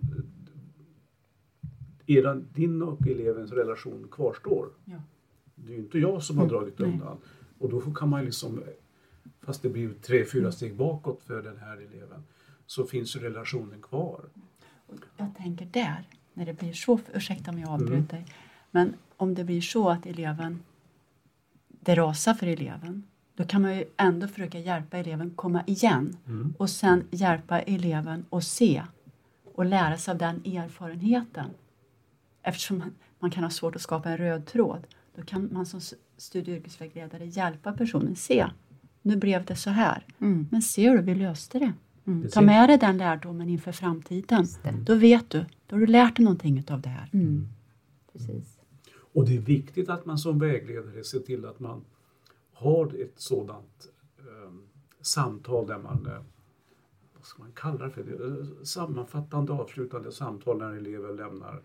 [2.05, 4.69] era, din och elevens relation kvarstår.
[4.85, 4.97] Ja.
[5.55, 6.89] Det är ju inte jag som har dragit Nej.
[6.91, 7.17] undan.
[7.59, 8.63] Och då kan man liksom,
[9.41, 12.23] fast det blir tre, fyra steg bakåt för den här eleven,
[12.65, 14.21] så finns ju relationen kvar.
[15.17, 16.03] Jag tänker där,
[16.33, 18.25] när det blir så, ursäkta om jag avbryter,
[18.71, 20.59] men om det blir så att eleven,
[21.67, 23.03] det rasar för eleven,
[23.35, 26.53] då kan man ju ändå försöka hjälpa eleven komma igen Mm.
[26.57, 28.83] och sen hjälpa eleven att se
[29.53, 31.49] och lära sig av den erfarenheten.
[32.41, 35.81] Eftersom man, man kan ha svårt att skapa en röd tråd, då kan man som
[36.17, 38.15] studie och yrkesvägledare hjälpa personen.
[38.15, 38.47] Se,
[39.01, 40.05] nu blev det så här.
[40.19, 40.47] Mm.
[40.51, 41.73] Men ser du, vi löste det.
[42.05, 42.41] Ta Precis.
[42.41, 44.45] med dig den lärdomen inför framtiden.
[44.85, 47.09] Då vet du, då har du lärt dig någonting av det här.
[47.13, 47.47] Mm.
[48.13, 48.57] Precis.
[49.13, 51.85] Och det är viktigt att man som vägledare ser till att man
[52.53, 53.87] har ett sådant
[54.19, 54.51] eh,
[55.01, 56.21] samtal där man, eh,
[57.15, 58.25] vad ska man kalla det för, det?
[58.25, 61.61] Eh, sammanfattande avslutande samtal när elever lämnar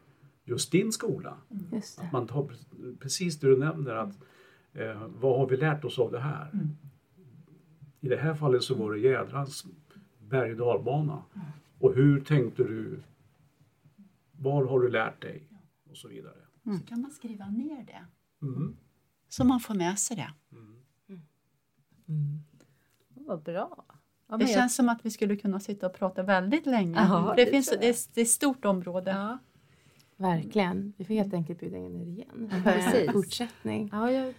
[0.51, 1.37] just din skola.
[1.73, 2.05] Just det.
[2.07, 4.15] Att man tar pre- precis det du nämner, att
[4.73, 6.51] eh, vad har vi lärt oss av det här?
[8.01, 9.67] I det här fallet så var det jädrans
[10.19, 11.23] berg och dalbana.
[11.79, 13.03] Och hur tänkte du?
[14.33, 15.49] Var har du lärt dig?
[15.91, 16.35] Och så vidare.
[16.65, 18.07] Så kan man skriva ner det.
[18.47, 18.77] Mm.
[19.29, 20.31] Så man får med sig det.
[23.15, 23.85] Vad bra.
[23.89, 23.95] Ja,
[24.29, 27.07] Det men jag- känns som att vi skulle kunna sitta och prata väldigt länge.
[27.09, 29.11] För det, det finns, det, är, det är ett stort område.
[29.11, 29.39] Ja.
[30.21, 30.93] Verkligen.
[30.97, 32.51] Vi får helt enkelt bjuda in er igen.
[32.65, 33.13] Precis.
[33.13, 33.89] Fortsättning.
[33.93, 34.35] Ja, jag,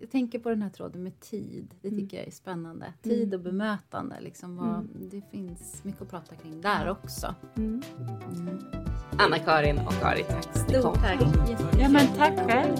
[0.00, 1.74] jag tänker på den här tråden med tid.
[1.82, 2.92] Det tycker jag är spännande.
[3.02, 4.20] Tid och bemötande.
[4.20, 7.34] Liksom vad, Det finns mycket att prata kring där också.
[7.56, 7.82] Mm.
[9.18, 10.94] Anna-Karin och Ari, tack kom.
[10.94, 11.20] tack.
[11.78, 12.76] Ja, men tack själv.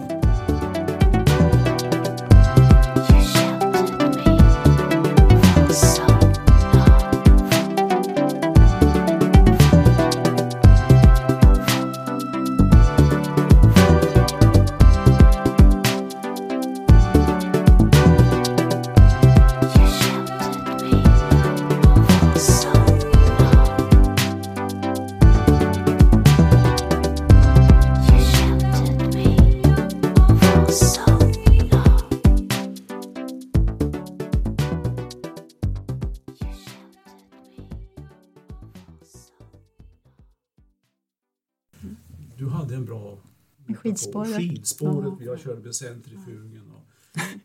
[43.97, 44.37] Skidspåret.
[44.37, 45.25] Skidspåret, Ja.
[45.27, 46.63] jag körde med centrifugen.
[46.75, 46.83] Och,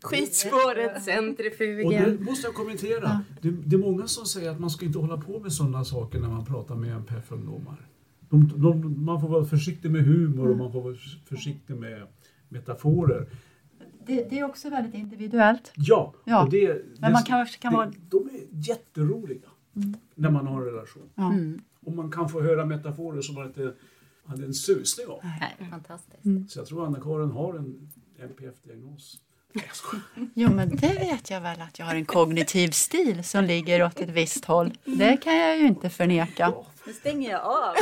[0.02, 2.16] Skitspåret, och centrifugen.
[2.18, 3.20] det måste jag kommentera.
[3.42, 6.20] Det, det är många som säger att man ska inte hålla på med sådana saker
[6.20, 7.88] när man pratar med NPF-ungdomar.
[8.28, 10.94] De, de, man får vara försiktig med humor och man får vara
[11.26, 12.06] försiktig med
[12.48, 13.26] metaforer.
[14.06, 15.72] Det, det är också väldigt individuellt.
[15.76, 19.48] Ja, Ja, och det, men man det- kanske kan det, vara- de är jätteroliga
[20.14, 21.02] när man har en relation.
[21.14, 21.32] Ja.
[21.32, 21.60] Mm.
[21.86, 23.72] Och man kan få höra metaforer som man inte
[24.26, 25.18] hade en susning om.
[25.40, 26.52] Nej, fantastiskt.
[26.52, 29.18] Så jag tror Anna-Karin har en NPF-diagnos.
[30.34, 34.00] Jo, men det vet jag väl att jag har en kognitiv stil som ligger åt
[34.00, 34.78] ett visst håll.
[34.84, 36.54] Det kan jag ju inte förneka.
[36.86, 37.74] Nu stänger jag av.